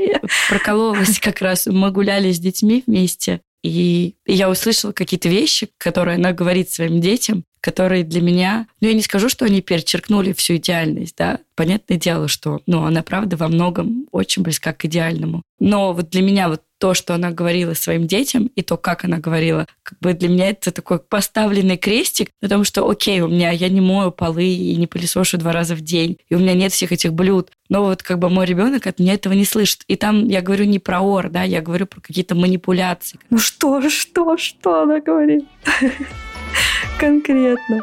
прокололась 0.50 1.20
как 1.20 1.42
раз. 1.42 1.68
Мы 1.68 1.92
гуляли 1.92 2.32
с 2.32 2.40
детьми 2.40 2.84
вместе, 2.86 3.42
и 3.64 4.16
я 4.26 4.50
услышала 4.50 4.92
какие-то 4.92 5.30
вещи, 5.30 5.70
которые 5.78 6.16
она 6.16 6.32
говорит 6.32 6.70
своим 6.70 7.02
детям, 7.02 7.44
которые 7.60 8.04
для 8.04 8.22
меня, 8.22 8.68
ну, 8.80 8.88
я 8.88 8.94
не 8.94 9.02
скажу, 9.02 9.30
что 9.30 9.46
они 9.46 9.62
перечеркнули 9.62 10.32
всю 10.34 10.56
идеальность, 10.56 11.16
да, 11.18 11.40
понятное 11.56 11.98
дело, 11.98 12.28
что, 12.28 12.62
ну, 12.66 12.86
она, 12.86 13.04
правда, 13.04 13.36
во 13.36 13.48
многом 13.48 14.06
очень 14.12 14.44
близка 14.44 14.74
к 14.74 14.86
идеальному. 14.86 15.42
Но 15.60 15.92
вот 15.92 16.10
для 16.10 16.22
меня 16.22 16.50
вот 16.50 16.62
то, 16.78 16.94
что 16.94 17.16
она 17.16 17.32
говорила 17.32 17.74
своим 17.74 18.08
детям, 18.08 18.48
и 18.56 18.62
то, 18.62 18.78
как 18.78 19.04
она 19.04 19.18
говорила, 19.18 19.66
как 19.84 20.00
бы 20.00 20.14
для 20.14 20.30
меня 20.30 20.50
это 20.50 20.72
такой 20.72 21.00
поставленный 21.00 21.78
крестик, 21.78 22.30
потому 22.40 22.64
что, 22.64 22.88
окей, 22.88 23.22
у 23.22 23.28
меня 23.28 23.52
я 23.52 23.68
не 23.70 23.82
мою 23.82 24.12
полы 24.12 24.46
и 24.46 24.76
не 24.76 24.86
пылесошу 24.86 25.38
два 25.38 25.52
раза 25.52 25.76
в 25.76 25.82
день, 25.82 26.20
и 26.30 26.36
у 26.36 26.40
меня 26.40 26.54
нет 26.54 26.72
всех 26.72 26.92
этих 26.92 27.14
блюд, 27.14 27.52
но 27.70 27.84
вот 27.84 28.04
как 28.04 28.20
бы 28.20 28.30
мой 28.30 28.46
ребенок 28.46 28.88
от 28.88 29.00
меня 29.00 29.14
этого 29.14 29.34
не 29.34 29.46
слышит. 29.46 29.84
И 29.88 29.96
там 29.96 30.28
я 30.28 30.42
говорю 30.42 30.66
не 30.66 30.80
про 30.80 31.02
ор, 31.02 31.30
да, 31.30 31.44
я 31.44 31.62
говорю 31.62 31.86
про 31.86 32.02
какие-то 32.02 32.36
манипуляции. 32.36 33.20
Ну 33.30 33.38
что, 33.38 33.90
что, 33.90 34.38
что 34.38 34.82
она 34.82 35.00
говорит? 35.00 35.46
Конкретно. 37.00 37.82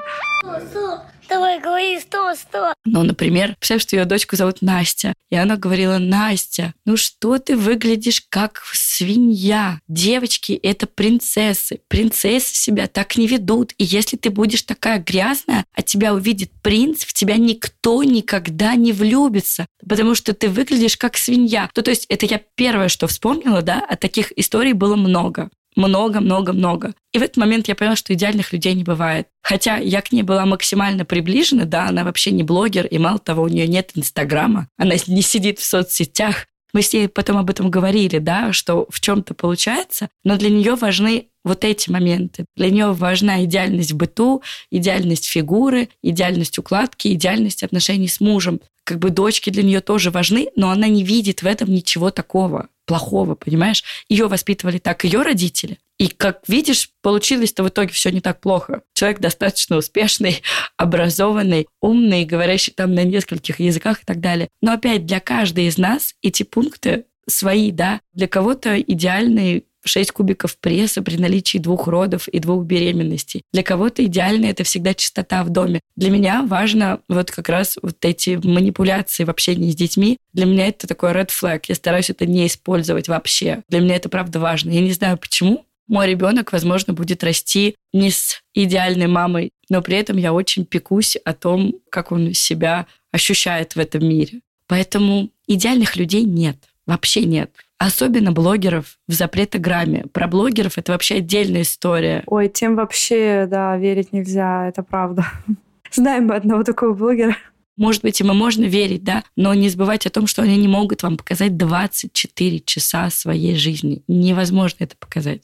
Давай, 1.34 1.58
говори, 1.60 1.98
сто, 1.98 2.32
сто. 2.36 2.74
Ну, 2.84 3.02
например, 3.02 3.56
представь, 3.58 3.82
что 3.82 3.96
ее 3.96 4.04
дочку 4.04 4.36
зовут 4.36 4.62
Настя. 4.62 5.14
И 5.30 5.34
она 5.34 5.56
говорила, 5.56 5.98
Настя, 5.98 6.74
ну 6.84 6.96
что 6.96 7.40
ты 7.40 7.56
выглядишь 7.56 8.24
как 8.28 8.62
свинья? 8.72 9.80
Девочки— 9.88 10.52
это 10.62 10.86
принцессы. 10.86 11.80
Принцессы 11.88 12.54
себя 12.54 12.86
так 12.86 13.16
не 13.16 13.26
ведут. 13.26 13.72
И 13.78 13.84
если 13.84 14.16
ты 14.16 14.30
будешь 14.30 14.62
такая 14.62 15.00
грязная, 15.02 15.64
а 15.72 15.82
тебя 15.82 16.14
увидит 16.14 16.52
принц, 16.62 17.04
в 17.04 17.12
тебя 17.12 17.36
никто 17.36 18.04
никогда 18.04 18.76
не 18.76 18.92
влюбится, 18.92 19.66
потому 19.88 20.14
что 20.14 20.34
ты 20.34 20.48
выглядишь 20.48 20.96
как 20.96 21.16
свинья. 21.16 21.68
Ну, 21.74 21.82
то 21.82 21.90
есть 21.90 22.06
это 22.08 22.26
я 22.26 22.40
первое, 22.54 22.86
что 22.86 23.08
вспомнила, 23.08 23.60
да, 23.60 23.84
а 23.88 23.96
таких 23.96 24.32
историй 24.38 24.72
было 24.72 24.94
много. 24.94 25.50
Много-много-много. 25.76 26.94
И 27.12 27.18
в 27.18 27.22
этот 27.22 27.36
момент 27.36 27.68
я 27.68 27.74
поняла, 27.74 27.96
что 27.96 28.14
идеальных 28.14 28.52
людей 28.52 28.74
не 28.74 28.84
бывает. 28.84 29.28
Хотя 29.42 29.76
я 29.76 30.00
к 30.02 30.12
ней 30.12 30.22
была 30.22 30.46
максимально 30.46 31.04
приближена, 31.04 31.64
да, 31.64 31.88
она 31.88 32.04
вообще 32.04 32.30
не 32.30 32.42
блогер, 32.42 32.86
и 32.86 32.98
мало 32.98 33.18
того, 33.18 33.42
у 33.42 33.48
нее 33.48 33.66
нет 33.66 33.92
Инстаграма, 33.94 34.68
она 34.76 34.94
не 35.06 35.22
сидит 35.22 35.58
в 35.58 35.64
соцсетях. 35.64 36.46
Мы 36.72 36.82
с 36.82 36.92
ней 36.92 37.08
потом 37.08 37.36
об 37.36 37.50
этом 37.50 37.70
говорили, 37.70 38.18
да, 38.18 38.52
что 38.52 38.86
в 38.90 39.00
чем-то 39.00 39.34
получается, 39.34 40.08
но 40.24 40.36
для 40.36 40.50
нее 40.50 40.74
важны 40.74 41.28
вот 41.44 41.64
эти 41.64 41.90
моменты. 41.90 42.46
Для 42.56 42.70
нее 42.70 42.92
важна 42.92 43.44
идеальность 43.44 43.92
быту, 43.92 44.42
идеальность 44.70 45.26
фигуры, 45.26 45.90
идеальность 46.02 46.58
укладки, 46.58 47.08
идеальность 47.08 47.62
отношений 47.62 48.08
с 48.08 48.18
мужем. 48.20 48.60
Как 48.84 48.98
бы 48.98 49.10
дочки 49.10 49.50
для 49.50 49.62
нее 49.62 49.80
тоже 49.80 50.10
важны, 50.10 50.48
но 50.56 50.70
она 50.70 50.88
не 50.88 51.02
видит 51.02 51.42
в 51.42 51.46
этом 51.46 51.72
ничего 51.72 52.10
такого 52.10 52.68
плохого, 52.84 53.34
понимаешь? 53.34 53.82
Ее 54.08 54.28
воспитывали 54.28 54.78
так 54.78 55.04
ее 55.04 55.22
родители. 55.22 55.78
И, 55.98 56.08
как 56.08 56.42
видишь, 56.48 56.90
получилось-то 57.02 57.62
в 57.62 57.68
итоге 57.68 57.92
все 57.92 58.10
не 58.10 58.20
так 58.20 58.40
плохо. 58.40 58.82
Человек 58.94 59.20
достаточно 59.20 59.76
успешный, 59.76 60.42
образованный, 60.76 61.66
умный, 61.80 62.24
говорящий 62.24 62.72
там 62.72 62.94
на 62.94 63.04
нескольких 63.04 63.60
языках 63.60 64.02
и 64.02 64.04
так 64.04 64.20
далее. 64.20 64.48
Но 64.60 64.72
опять 64.72 65.06
для 65.06 65.20
каждой 65.20 65.66
из 65.66 65.78
нас 65.78 66.14
эти 66.20 66.42
пункты 66.42 67.06
свои, 67.26 67.70
да. 67.70 68.00
Для 68.12 68.28
кого-то 68.28 68.78
идеальный 68.80 69.64
6 69.84 70.12
кубиков 70.12 70.56
пресса 70.58 71.02
при 71.02 71.16
наличии 71.16 71.58
двух 71.58 71.86
родов 71.86 72.28
и 72.28 72.38
двух 72.38 72.64
беременностей. 72.64 73.42
Для 73.52 73.62
кого-то 73.62 74.04
идеально 74.04 74.46
это 74.46 74.64
всегда 74.64 74.94
чистота 74.94 75.44
в 75.44 75.50
доме. 75.50 75.80
Для 75.96 76.10
меня 76.10 76.42
важно 76.42 77.00
вот 77.08 77.30
как 77.30 77.48
раз 77.48 77.78
вот 77.82 77.96
эти 78.04 78.40
манипуляции 78.42 79.24
в 79.24 79.30
общении 79.30 79.70
с 79.70 79.76
детьми. 79.76 80.18
Для 80.32 80.46
меня 80.46 80.68
это 80.68 80.86
такой 80.86 81.12
red 81.12 81.28
flag. 81.28 81.64
Я 81.68 81.74
стараюсь 81.74 82.10
это 82.10 82.26
не 82.26 82.46
использовать 82.46 83.08
вообще. 83.08 83.62
Для 83.68 83.80
меня 83.80 83.96
это 83.96 84.08
правда 84.08 84.40
важно. 84.40 84.70
Я 84.70 84.80
не 84.80 84.92
знаю 84.92 85.18
почему. 85.18 85.66
Мой 85.86 86.08
ребенок, 86.08 86.52
возможно, 86.52 86.94
будет 86.94 87.22
расти 87.22 87.76
не 87.92 88.10
с 88.10 88.40
идеальной 88.54 89.06
мамой, 89.06 89.50
но 89.68 89.82
при 89.82 89.96
этом 89.98 90.16
я 90.16 90.32
очень 90.32 90.64
пекусь 90.64 91.16
о 91.16 91.34
том, 91.34 91.74
как 91.90 92.10
он 92.10 92.32
себя 92.32 92.86
ощущает 93.12 93.76
в 93.76 93.78
этом 93.78 94.08
мире. 94.08 94.40
Поэтому 94.66 95.30
идеальных 95.46 95.96
людей 95.96 96.22
нет, 96.24 96.56
вообще 96.86 97.24
нет. 97.24 97.50
Особенно 97.78 98.32
блогеров 98.32 98.98
в 99.08 99.12
запретограмме. 99.12 100.06
Про 100.12 100.28
блогеров 100.28 100.78
это 100.78 100.92
вообще 100.92 101.16
отдельная 101.16 101.62
история. 101.62 102.22
Ой, 102.26 102.48
тем 102.48 102.76
вообще, 102.76 103.46
да, 103.50 103.76
верить 103.76 104.12
нельзя, 104.12 104.68
это 104.68 104.82
правда. 104.82 105.26
Знаем 105.92 106.26
мы 106.26 106.36
одного 106.36 106.62
такого 106.64 106.94
блогера. 106.94 107.36
Может 107.76 108.02
быть, 108.02 108.20
им 108.20 108.30
и 108.30 108.34
можно 108.34 108.64
верить, 108.64 109.02
да, 109.02 109.24
но 109.36 109.52
не 109.52 109.68
забывайте 109.68 110.08
о 110.08 110.12
том, 110.12 110.26
что 110.28 110.42
они 110.42 110.56
не 110.56 110.68
могут 110.68 111.02
вам 111.02 111.16
показать 111.16 111.56
24 111.56 112.60
часа 112.60 113.10
своей 113.10 113.56
жизни. 113.56 114.02
Невозможно 114.06 114.84
это 114.84 114.96
показать. 114.96 115.42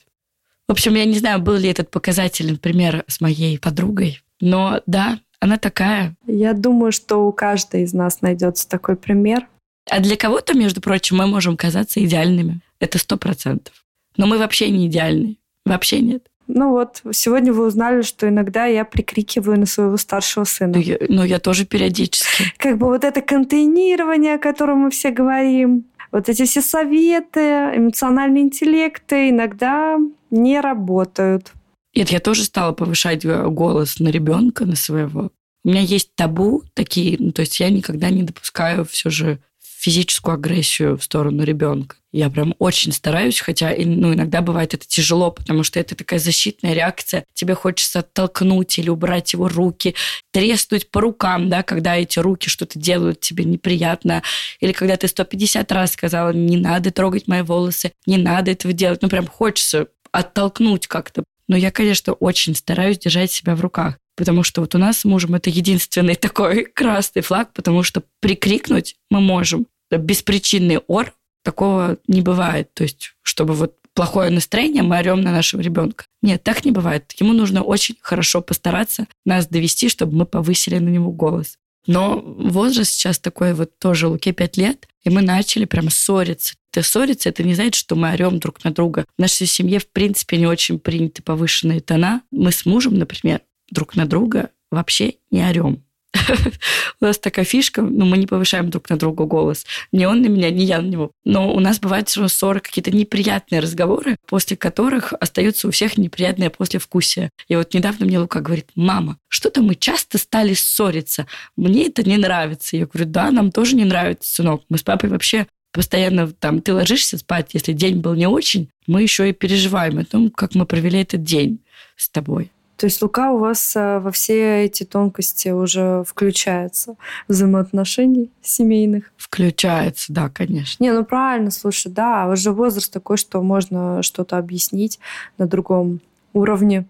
В 0.68 0.72
общем, 0.72 0.94
я 0.94 1.04
не 1.04 1.18
знаю, 1.18 1.40
был 1.40 1.56
ли 1.56 1.68
этот 1.68 1.90
показатель, 1.90 2.52
например, 2.52 3.04
с 3.08 3.20
моей 3.20 3.58
подругой, 3.58 4.22
но 4.40 4.80
да, 4.86 5.18
она 5.40 5.56
такая. 5.56 6.14
Я 6.26 6.52
думаю, 6.52 6.92
что 6.92 7.26
у 7.26 7.32
каждой 7.32 7.82
из 7.82 7.92
нас 7.92 8.20
найдется 8.20 8.68
такой 8.68 8.94
пример. 8.94 9.48
А 9.90 9.98
для 9.98 10.16
кого-то, 10.16 10.56
между 10.56 10.80
прочим, 10.80 11.16
мы 11.16 11.26
можем 11.26 11.56
казаться 11.56 12.02
идеальными. 12.02 12.60
Это 12.78 12.98
сто 12.98 13.16
процентов. 13.16 13.74
Но 14.16 14.26
мы 14.26 14.38
вообще 14.38 14.70
не 14.70 14.86
идеальны. 14.86 15.36
Вообще 15.66 16.00
нет. 16.00 16.26
Ну 16.46 16.70
вот, 16.70 17.02
сегодня 17.12 17.52
вы 17.52 17.66
узнали, 17.66 18.02
что 18.02 18.28
иногда 18.28 18.66
я 18.66 18.84
прикрикиваю 18.84 19.58
на 19.58 19.66
своего 19.66 19.96
старшего 19.96 20.44
сына. 20.44 20.74
Ну 20.76 20.80
я, 20.80 20.96
ну, 21.08 21.24
я 21.24 21.38
тоже 21.38 21.64
периодически. 21.64 22.52
Как 22.56 22.78
бы 22.78 22.86
вот 22.86 23.04
это 23.04 23.20
контейнирование, 23.20 24.34
о 24.34 24.38
котором 24.38 24.78
мы 24.78 24.90
все 24.90 25.10
говорим, 25.10 25.84
вот 26.12 26.28
эти 26.28 26.44
все 26.44 26.60
советы, 26.60 27.40
эмоциональные 27.40 28.44
интеллекты 28.44 29.30
иногда 29.30 29.98
не 30.30 30.60
работают. 30.60 31.52
Нет, 31.96 32.10
я 32.10 32.20
тоже 32.20 32.44
стала 32.44 32.72
повышать 32.72 33.24
э, 33.24 33.48
голос 33.48 33.98
на 33.98 34.08
ребенка, 34.08 34.66
на 34.66 34.76
своего. 34.76 35.30
У 35.64 35.68
меня 35.68 35.80
есть 35.80 36.14
табу 36.14 36.62
такие, 36.74 37.16
ну, 37.18 37.32
то 37.32 37.42
есть 37.42 37.58
я 37.58 37.70
никогда 37.70 38.10
не 38.10 38.22
допускаю 38.22 38.84
все 38.84 39.10
же 39.10 39.40
физическую 39.80 40.34
агрессию 40.34 40.98
в 40.98 41.02
сторону 41.02 41.42
ребенка. 41.42 41.96
Я 42.12 42.28
прям 42.28 42.54
очень 42.58 42.92
стараюсь, 42.92 43.40
хотя 43.40 43.72
ну, 43.78 44.12
иногда 44.12 44.42
бывает 44.42 44.74
это 44.74 44.86
тяжело, 44.86 45.30
потому 45.30 45.62
что 45.62 45.80
это 45.80 45.94
такая 45.94 46.18
защитная 46.18 46.74
реакция. 46.74 47.24
Тебе 47.32 47.54
хочется 47.54 48.00
оттолкнуть 48.00 48.78
или 48.78 48.90
убрать 48.90 49.32
его 49.32 49.48
руки, 49.48 49.94
треснуть 50.32 50.90
по 50.90 51.00
рукам, 51.00 51.48
да, 51.48 51.62
когда 51.62 51.96
эти 51.96 52.18
руки 52.18 52.48
что-то 52.48 52.78
делают 52.78 53.20
тебе 53.20 53.44
неприятно. 53.44 54.22
Или 54.60 54.72
когда 54.72 54.96
ты 54.96 55.08
150 55.08 55.72
раз 55.72 55.92
сказала, 55.92 56.30
не 56.30 56.58
надо 56.58 56.90
трогать 56.90 57.26
мои 57.26 57.42
волосы, 57.42 57.92
не 58.04 58.18
надо 58.18 58.50
этого 58.50 58.74
делать. 58.74 59.00
Ну, 59.00 59.08
прям 59.08 59.26
хочется 59.26 59.86
оттолкнуть 60.12 60.88
как-то. 60.88 61.24
Но 61.48 61.56
я, 61.56 61.70
конечно, 61.70 62.12
очень 62.12 62.54
стараюсь 62.54 62.98
держать 62.98 63.32
себя 63.32 63.54
в 63.54 63.60
руках 63.60 63.96
потому 64.20 64.42
что 64.42 64.60
вот 64.60 64.74
у 64.74 64.78
нас 64.78 64.98
с 64.98 65.04
мужем 65.06 65.34
это 65.34 65.48
единственный 65.48 66.14
такой 66.26 66.64
красный 66.64 67.22
флаг, 67.22 67.54
потому 67.54 67.82
что 67.82 68.02
прикрикнуть 68.20 68.96
мы 69.10 69.20
можем. 69.20 69.66
Беспричинный 69.90 70.78
ор 70.86 71.14
такого 71.42 71.96
не 72.06 72.20
бывает. 72.20 72.72
То 72.74 72.82
есть, 72.82 73.14
чтобы 73.22 73.54
вот 73.54 73.76
плохое 73.94 74.30
настроение, 74.30 74.82
мы 74.82 74.98
орем 74.98 75.22
на 75.22 75.32
нашего 75.32 75.62
ребенка. 75.62 76.04
Нет, 76.20 76.42
так 76.42 76.66
не 76.66 76.70
бывает. 76.70 77.10
Ему 77.18 77.32
нужно 77.32 77.62
очень 77.62 77.96
хорошо 78.02 78.42
постараться 78.42 79.06
нас 79.24 79.46
довести, 79.48 79.88
чтобы 79.88 80.14
мы 80.14 80.26
повысили 80.26 80.76
на 80.76 80.90
него 80.90 81.10
голос. 81.10 81.56
Но 81.86 82.20
возраст 82.20 82.92
сейчас 82.92 83.18
такой 83.18 83.54
вот 83.54 83.78
тоже 83.78 84.06
Луке 84.06 84.32
5 84.32 84.56
лет, 84.58 84.86
и 85.02 85.08
мы 85.08 85.22
начали 85.22 85.64
прям 85.64 85.88
ссориться. 85.88 86.54
Это 86.72 86.86
ссориться, 86.86 87.30
это 87.30 87.42
не 87.42 87.54
значит, 87.54 87.74
что 87.74 87.96
мы 87.96 88.12
орем 88.12 88.38
друг 88.38 88.62
на 88.64 88.70
друга. 88.70 89.06
В 89.16 89.20
нашей 89.20 89.46
семье, 89.46 89.78
в 89.78 89.88
принципе, 89.88 90.36
не 90.36 90.46
очень 90.46 90.78
приняты 90.78 91.22
повышенные 91.22 91.80
тона. 91.80 92.20
Мы 92.30 92.52
с 92.52 92.66
мужем, 92.66 92.98
например, 92.98 93.40
друг 93.70 93.96
на 93.96 94.06
друга 94.06 94.50
вообще 94.70 95.14
не 95.30 95.42
орем. 95.44 95.82
У 97.00 97.04
нас 97.04 97.18
такая 97.18 97.44
фишка, 97.44 97.82
ну, 97.82 98.04
мы 98.04 98.18
не 98.18 98.26
повышаем 98.26 98.68
друг 98.70 98.90
на 98.90 98.98
друга 98.98 99.24
голос. 99.24 99.64
Ни 99.92 100.04
он 100.04 100.22
на 100.22 100.26
меня, 100.26 100.50
ни 100.50 100.62
я 100.62 100.80
на 100.80 100.86
него. 100.86 101.12
Но 101.24 101.54
у 101.54 101.60
нас 101.60 101.78
бывают 101.78 102.08
все 102.08 102.26
ссоры, 102.28 102.60
какие-то 102.60 102.90
неприятные 102.90 103.60
разговоры, 103.60 104.16
после 104.26 104.56
которых 104.56 105.12
остаются 105.20 105.68
у 105.68 105.70
всех 105.70 105.96
неприятные 105.98 106.50
послевкусия. 106.50 107.30
И 107.48 107.56
вот 107.56 107.74
недавно 107.74 108.06
мне 108.06 108.18
Лука 108.18 108.40
говорит, 108.40 108.70
мама, 108.74 109.18
что-то 109.28 109.62
мы 109.62 109.76
часто 109.76 110.18
стали 110.18 110.54
ссориться. 110.54 111.26
Мне 111.56 111.86
это 111.86 112.02
не 112.02 112.16
нравится. 112.16 112.76
Я 112.76 112.86
говорю, 112.86 113.08
да, 113.08 113.30
нам 113.30 113.52
тоже 113.52 113.76
не 113.76 113.84
нравится, 113.84 114.34
сынок. 114.34 114.62
Мы 114.68 114.78
с 114.78 114.82
папой 114.82 115.10
вообще 115.10 115.46
постоянно 115.72 116.26
там, 116.32 116.60
ты 116.60 116.74
ложишься 116.74 117.18
спать, 117.18 117.50
если 117.52 117.72
день 117.72 118.00
был 118.00 118.14
не 118.14 118.26
очень, 118.26 118.70
мы 118.88 119.02
еще 119.02 119.30
и 119.30 119.32
переживаем 119.32 119.98
о 119.98 120.04
том, 120.04 120.30
как 120.30 120.56
мы 120.56 120.66
провели 120.66 121.00
этот 121.00 121.22
день 121.22 121.60
с 121.96 122.08
тобой. 122.08 122.50
То 122.80 122.86
есть 122.86 123.02
Лука 123.02 123.30
у 123.30 123.36
вас 123.36 123.76
э, 123.76 123.98
во 123.98 124.10
все 124.10 124.64
эти 124.64 124.84
тонкости 124.84 125.50
уже 125.50 126.02
включается 126.08 126.96
взаимоотношений 127.28 128.30
семейных? 128.40 129.12
Включается, 129.18 130.10
да, 130.14 130.30
конечно. 130.30 130.82
Не, 130.82 130.90
ну 130.94 131.04
правильно, 131.04 131.50
слушай, 131.50 131.92
да, 131.92 132.26
уже 132.26 132.52
возраст 132.52 132.90
такой, 132.90 133.18
что 133.18 133.42
можно 133.42 134.02
что-то 134.02 134.38
объяснить 134.38 134.98
на 135.36 135.46
другом 135.46 136.00
уровне 136.32 136.86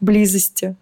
близости. 0.00 0.74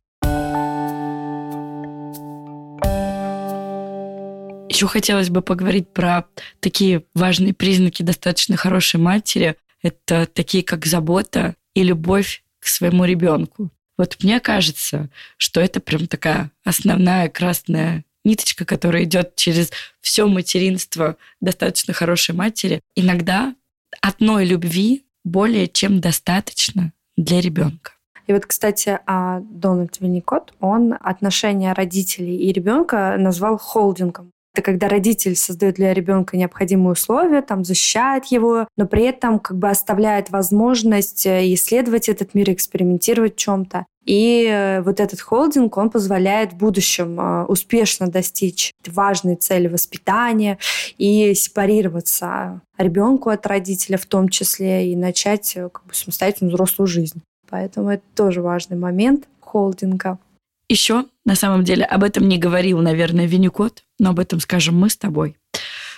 Еще 4.71 4.87
хотелось 4.87 5.29
бы 5.29 5.43
поговорить 5.43 5.91
про 5.91 6.25
такие 6.61 7.05
важные 7.15 7.53
признаки 7.53 8.03
достаточно 8.03 8.57
хорошей 8.57 9.01
матери. 9.01 9.57
Это 9.83 10.25
такие, 10.25 10.65
как 10.65 10.87
забота 10.87 11.57
и 11.75 11.83
любовь 11.83 12.43
к 12.59 12.69
своему 12.69 13.05
ребенку. 13.05 13.71
Вот 13.99 14.17
мне 14.23 14.41
кажется, 14.41 15.09
что 15.37 15.61
это 15.61 15.81
прям 15.81 16.07
такая 16.07 16.51
основная 16.65 17.29
красная 17.29 18.05
ниточка, 18.25 18.65
которая 18.65 19.05
идет 19.05 19.37
через 19.37 19.71
все 20.01 20.27
материнство 20.27 21.17
достаточно 21.41 21.95
хорошей 21.95 22.35
матери. 22.35 22.81
Иногда 22.95 23.55
одной 24.03 24.45
любви 24.45 25.05
более 25.25 25.69
чем 25.69 26.01
достаточно 26.01 26.93
для 27.17 27.41
ребенка. 27.41 27.93
И 28.27 28.33
вот, 28.33 28.45
кстати, 28.45 28.99
а 29.07 29.41
Дональд 29.41 30.01
Винникот, 30.01 30.53
он 30.61 30.97
отношения 31.01 31.73
родителей 31.73 32.37
и 32.37 32.53
ребенка 32.53 33.17
назвал 33.19 33.57
холдингом. 33.57 34.33
Это 34.57 34.63
когда 34.63 34.89
родитель 34.89 35.37
создает 35.37 35.75
для 35.75 35.93
ребенка 35.93 36.35
необходимые 36.35 36.93
условия, 36.93 37.43
там, 37.43 37.63
защищает 37.63 38.25
его, 38.27 38.67
но 38.79 38.87
при 38.87 39.03
этом 39.03 39.39
как 39.39 39.59
бы 39.59 39.69
оставляет 39.69 40.31
возможность 40.31 41.27
э, 41.27 41.53
исследовать 41.53 42.09
этот 42.09 42.33
мир, 42.33 42.51
экспериментировать 42.51 43.35
в 43.35 43.39
чем-то. 43.39 43.85
И 44.07 44.49
э, 44.51 44.81
вот 44.81 44.99
этот 44.99 45.21
холдинг, 45.21 45.77
он 45.77 45.91
позволяет 45.91 46.55
в 46.55 46.57
будущем 46.57 47.21
э, 47.21 47.45
успешно 47.45 48.09
достичь 48.09 48.73
важной 48.87 49.37
цели 49.37 49.69
воспитания 49.69 50.57
и 50.97 51.35
сепарироваться 51.35 52.63
ребенку 52.79 53.29
от 53.29 53.47
родителя 53.47 53.99
в 53.99 54.07
том 54.07 54.31
числе 54.31 54.91
и 54.91 54.97
начать 54.97 55.53
как 55.53 55.85
бы, 55.85 55.93
самостоятельную 55.93 56.55
взрослую 56.55 56.87
жизнь. 56.87 57.21
Поэтому 57.51 57.91
это 57.91 58.05
тоже 58.15 58.41
важный 58.41 58.79
момент 58.79 59.29
холдинга. 59.39 60.19
Еще, 60.69 61.05
на 61.25 61.37
самом 61.37 61.65
деле, 61.65 61.85
об 61.85 62.03
этом 62.03 62.29
не 62.29 62.39
говорил, 62.39 62.81
наверное, 62.81 63.27
Винникот, 63.27 63.85
но 63.99 64.11
об 64.11 64.19
этом 64.19 64.41
скажем 64.41 64.77
мы 64.77 64.91
с 64.91 64.97
тобой, 64.97 65.37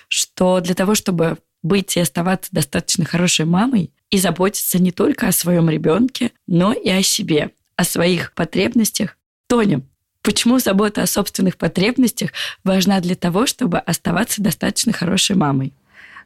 что 0.08 0.60
для 0.60 0.74
того, 0.74 0.94
чтобы 0.94 1.38
быть 1.62 1.96
и 1.96 2.00
оставаться 2.00 2.50
достаточно 2.52 3.04
хорошей 3.04 3.46
мамой, 3.46 3.90
и 4.10 4.18
заботиться 4.18 4.78
не 4.78 4.92
только 4.92 5.28
о 5.28 5.32
своем 5.32 5.68
ребенке, 5.68 6.32
но 6.46 6.72
и 6.72 6.88
о 6.88 7.02
себе, 7.02 7.50
о 7.76 7.84
своих 7.84 8.32
потребностях. 8.32 9.16
Тоня, 9.48 9.82
почему 10.22 10.58
забота 10.58 11.02
о 11.02 11.06
собственных 11.06 11.56
потребностях 11.56 12.30
важна 12.64 13.00
для 13.00 13.16
того, 13.16 13.46
чтобы 13.46 13.78
оставаться 13.78 14.42
достаточно 14.42 14.92
хорошей 14.92 15.36
мамой? 15.36 15.74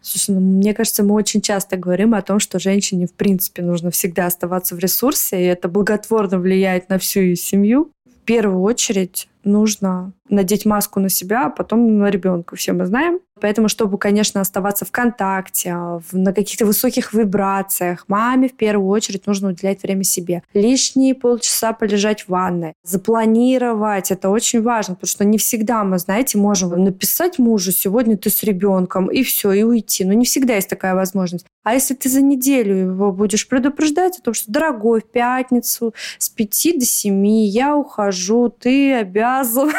Слушай, 0.00 0.34
ну, 0.34 0.40
мне 0.40 0.74
кажется, 0.74 1.04
мы 1.04 1.14
очень 1.14 1.40
часто 1.40 1.76
говорим 1.76 2.14
о 2.14 2.22
том, 2.22 2.40
что 2.40 2.58
женщине, 2.58 3.06
в 3.06 3.14
принципе, 3.14 3.62
нужно 3.62 3.92
всегда 3.92 4.26
оставаться 4.26 4.74
в 4.74 4.80
ресурсе, 4.80 5.40
и 5.40 5.46
это 5.46 5.68
благотворно 5.68 6.40
влияет 6.40 6.88
на 6.88 6.98
всю 6.98 7.20
ее 7.20 7.36
семью. 7.36 7.92
В 8.22 8.24
первую 8.24 8.60
очередь 8.60 9.28
нужно 9.42 10.12
надеть 10.32 10.66
маску 10.66 11.00
на 11.00 11.08
себя, 11.08 11.46
а 11.46 11.50
потом 11.50 11.98
на 11.98 12.10
ребенка. 12.10 12.56
Все 12.56 12.72
мы 12.72 12.86
знаем. 12.86 13.20
Поэтому, 13.40 13.68
чтобы, 13.68 13.98
конечно, 13.98 14.40
оставаться 14.40 14.84
в 14.84 14.92
контакте, 14.92 15.74
на 16.12 16.32
каких-то 16.32 16.64
высоких 16.64 17.12
вибрациях, 17.12 18.04
маме 18.06 18.48
в 18.48 18.56
первую 18.56 18.88
очередь 18.88 19.26
нужно 19.26 19.48
уделять 19.48 19.82
время 19.82 20.04
себе. 20.04 20.44
Лишние 20.54 21.16
полчаса 21.16 21.72
полежать 21.72 22.22
в 22.22 22.28
ванной. 22.28 22.74
Запланировать. 22.84 24.12
Это 24.12 24.30
очень 24.30 24.62
важно, 24.62 24.94
потому 24.94 25.08
что 25.08 25.24
не 25.24 25.38
всегда 25.38 25.82
мы, 25.82 25.98
знаете, 25.98 26.38
можем 26.38 26.84
написать 26.84 27.40
мужу, 27.40 27.72
сегодня 27.72 28.16
ты 28.16 28.30
с 28.30 28.44
ребенком, 28.44 29.10
и 29.10 29.24
все, 29.24 29.50
и 29.50 29.64
уйти. 29.64 30.04
Но 30.04 30.12
не 30.12 30.24
всегда 30.24 30.54
есть 30.54 30.68
такая 30.68 30.94
возможность. 30.94 31.44
А 31.64 31.74
если 31.74 31.94
ты 31.94 32.08
за 32.08 32.22
неделю 32.22 32.76
его 32.76 33.12
будешь 33.12 33.48
предупреждать 33.48 34.18
о 34.18 34.22
том, 34.22 34.34
что, 34.34 34.52
дорогой, 34.52 35.00
в 35.00 35.10
пятницу 35.10 35.94
с 36.18 36.28
5 36.28 36.78
до 36.78 36.84
7 36.84 37.26
я 37.26 37.76
ухожу, 37.76 38.48
ты 38.50 38.94
обязан. 38.94 39.72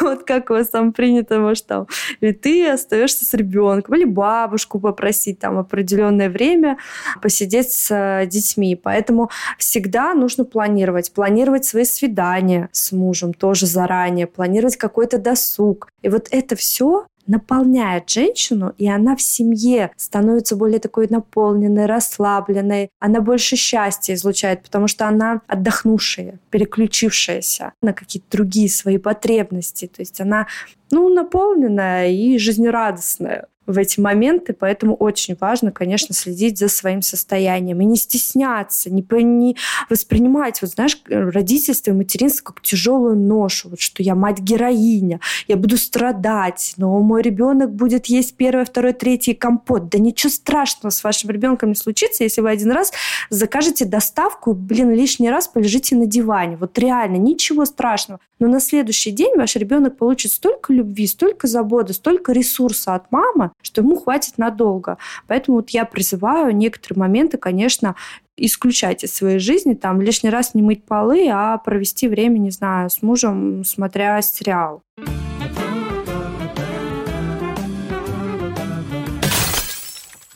Вот 0.00 0.24
как 0.24 0.50
у 0.50 0.54
вас 0.54 0.68
там 0.68 0.92
принято, 0.92 1.38
может, 1.38 1.66
там 1.66 1.86
или 2.20 2.32
ты 2.32 2.68
остаешься 2.68 3.24
с 3.24 3.34
ребенком, 3.34 3.94
или 3.94 4.04
бабушку 4.04 4.80
попросить 4.80 5.38
там 5.38 5.58
определенное 5.58 6.30
время 6.30 6.78
посидеть 7.20 7.72
с 7.72 7.90
э, 7.90 8.26
детьми. 8.26 8.76
Поэтому 8.76 9.30
всегда 9.58 10.14
нужно 10.14 10.44
планировать. 10.44 11.12
Планировать 11.12 11.64
свои 11.64 11.84
свидания 11.84 12.68
с 12.72 12.92
мужем 12.92 13.34
тоже 13.34 13.66
заранее, 13.66 14.26
планировать 14.26 14.76
какой-то 14.76 15.18
досуг. 15.18 15.88
И 16.02 16.08
вот 16.08 16.28
это 16.30 16.56
все 16.56 17.06
наполняет 17.26 18.08
женщину, 18.08 18.74
и 18.78 18.88
она 18.88 19.16
в 19.16 19.22
семье 19.22 19.90
становится 19.96 20.56
более 20.56 20.80
такой 20.80 21.06
наполненной, 21.08 21.86
расслабленной. 21.86 22.90
Она 22.98 23.20
больше 23.20 23.56
счастья 23.56 24.14
излучает, 24.14 24.62
потому 24.62 24.88
что 24.88 25.06
она 25.06 25.40
отдохнувшая, 25.46 26.38
переключившаяся 26.50 27.72
на 27.80 27.92
какие-то 27.92 28.26
другие 28.30 28.68
свои 28.68 28.98
потребности. 28.98 29.86
То 29.86 30.00
есть 30.00 30.20
она 30.20 30.46
ну, 30.90 31.08
наполненная 31.08 32.10
и 32.10 32.38
жизнерадостная 32.38 33.46
в 33.72 33.78
эти 33.78 34.00
моменты, 34.00 34.52
поэтому 34.52 34.94
очень 34.94 35.36
важно, 35.40 35.72
конечно, 35.72 36.14
следить 36.14 36.58
за 36.58 36.68
своим 36.68 37.02
состоянием 37.02 37.80
и 37.80 37.84
не 37.84 37.96
стесняться, 37.96 38.90
не, 38.90 39.04
не 39.22 39.56
воспринимать, 39.88 40.62
вот 40.62 40.72
знаешь, 40.72 41.00
родительство 41.08 41.90
и 41.90 41.94
материнство 41.94 42.44
как 42.44 42.62
тяжелую 42.62 43.16
ношу, 43.16 43.70
вот 43.70 43.80
что 43.80 44.02
я 44.02 44.14
мать-героиня, 44.14 45.20
я 45.48 45.56
буду 45.56 45.76
страдать, 45.76 46.74
но 46.76 46.98
мой 47.00 47.22
ребенок 47.22 47.74
будет 47.74 48.06
есть 48.06 48.36
первое, 48.36 48.64
второе, 48.64 48.92
третье 48.92 49.34
компот. 49.34 49.88
Да 49.88 49.98
ничего 49.98 50.30
страшного 50.30 50.90
с 50.90 51.02
вашим 51.04 51.30
ребенком 51.30 51.70
не 51.70 51.74
случится, 51.74 52.24
если 52.24 52.40
вы 52.40 52.50
один 52.50 52.70
раз 52.70 52.92
закажете 53.30 53.84
доставку, 53.84 54.52
блин, 54.54 54.90
лишний 54.90 55.30
раз 55.30 55.48
полежите 55.48 55.96
на 55.96 56.06
диване. 56.06 56.56
Вот 56.56 56.78
реально, 56.78 57.16
ничего 57.16 57.64
страшного. 57.64 58.20
Но 58.38 58.48
на 58.48 58.60
следующий 58.60 59.12
день 59.12 59.36
ваш 59.36 59.56
ребенок 59.56 59.96
получит 59.96 60.32
столько 60.32 60.72
любви, 60.72 61.06
столько 61.06 61.46
заботы, 61.46 61.92
столько 61.92 62.32
ресурса 62.32 62.94
от 62.94 63.10
мамы, 63.12 63.52
что 63.62 63.80
ему 63.80 63.96
хватит 63.96 64.38
надолго. 64.38 64.98
Поэтому 65.26 65.58
вот 65.58 65.70
я 65.70 65.84
призываю 65.84 66.54
некоторые 66.54 67.00
моменты, 67.00 67.38
конечно, 67.38 67.94
исключать 68.36 69.04
из 69.04 69.14
своей 69.14 69.38
жизни, 69.38 69.74
там 69.74 70.00
лишний 70.00 70.30
раз 70.30 70.54
не 70.54 70.62
мыть 70.62 70.84
полы, 70.84 71.28
а 71.30 71.58
провести 71.58 72.08
время, 72.08 72.38
не 72.38 72.50
знаю, 72.50 72.90
с 72.90 73.02
мужем, 73.02 73.64
смотря 73.64 74.20
сериал. 74.22 74.82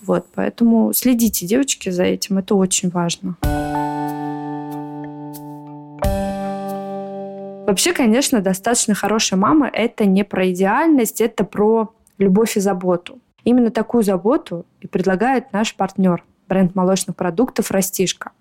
Вот, 0.02 0.26
поэтому 0.34 0.92
следите, 0.92 1.46
девочки, 1.46 1.88
за 1.88 2.04
этим, 2.04 2.38
это 2.38 2.54
очень 2.54 2.90
важно. 2.90 3.36
Вообще, 7.66 7.92
конечно, 7.92 8.40
достаточно 8.40 8.94
хорошая 8.94 9.40
мама– 9.40 9.68
это 9.72 10.04
не 10.04 10.22
про 10.22 10.52
идеальность, 10.52 11.20
это 11.20 11.42
про 11.42 11.92
любовь 12.18 12.56
и 12.56 12.60
заботу. 12.60 13.18
Именно 13.44 13.70
такую 13.70 14.02
заботу 14.02 14.66
и 14.80 14.86
предлагает 14.86 15.52
наш 15.52 15.74
партнер– 15.76 16.24
бренд 16.48 16.74
молочных 16.74 17.16
продуктов 17.16 17.70
«Растишка». 17.70 18.32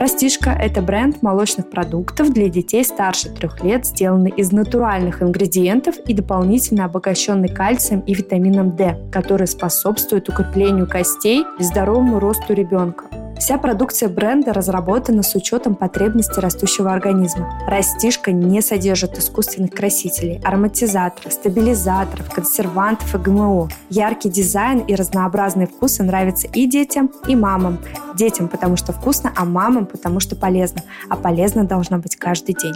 Растишка– 0.00 0.50
это 0.58 0.80
бренд 0.80 1.20
молочных 1.20 1.68
продуктов 1.68 2.32
для 2.32 2.48
детей 2.48 2.82
старше 2.84 3.28
трех 3.28 3.62
лет, 3.62 3.84
сделанный 3.84 4.30
из 4.30 4.50
натуральных 4.50 5.22
ингредиентов 5.22 5.98
и 6.06 6.14
дополнительно 6.14 6.86
обогащенный 6.86 7.48
кальцием 7.48 8.00
и 8.00 8.14
витамином 8.14 8.76
D, 8.76 8.96
который 9.12 9.46
способствует 9.46 10.30
укреплению 10.30 10.88
костей 10.88 11.44
и 11.58 11.62
здоровому 11.62 12.18
росту 12.18 12.54
ребенка. 12.54 13.09
Вся 13.40 13.56
продукция 13.56 14.10
бренда 14.10 14.52
разработана 14.52 15.22
с 15.22 15.34
учетом 15.34 15.74
потребностей 15.74 16.42
растущего 16.42 16.92
организма. 16.92 17.58
Растишка 17.66 18.32
не 18.32 18.60
содержит 18.60 19.16
искусственных 19.16 19.70
красителей, 19.70 20.42
ароматизаторов, 20.44 21.32
стабилизаторов, 21.32 22.30
консервантов 22.30 23.14
и 23.14 23.18
ГМО. 23.18 23.70
Яркий 23.88 24.28
дизайн 24.28 24.80
и 24.80 24.94
разнообразные 24.94 25.66
вкусы 25.66 26.02
нравятся 26.02 26.48
и 26.48 26.66
детям, 26.66 27.10
и 27.26 27.34
мамам. 27.34 27.78
Детям, 28.14 28.46
потому 28.46 28.76
что 28.76 28.92
вкусно, 28.92 29.32
а 29.34 29.46
мамам, 29.46 29.86
потому 29.86 30.20
что 30.20 30.36
полезно. 30.36 30.82
А 31.08 31.16
полезно 31.16 31.64
должно 31.64 31.96
быть 31.96 32.16
каждый 32.16 32.54
день. 32.54 32.74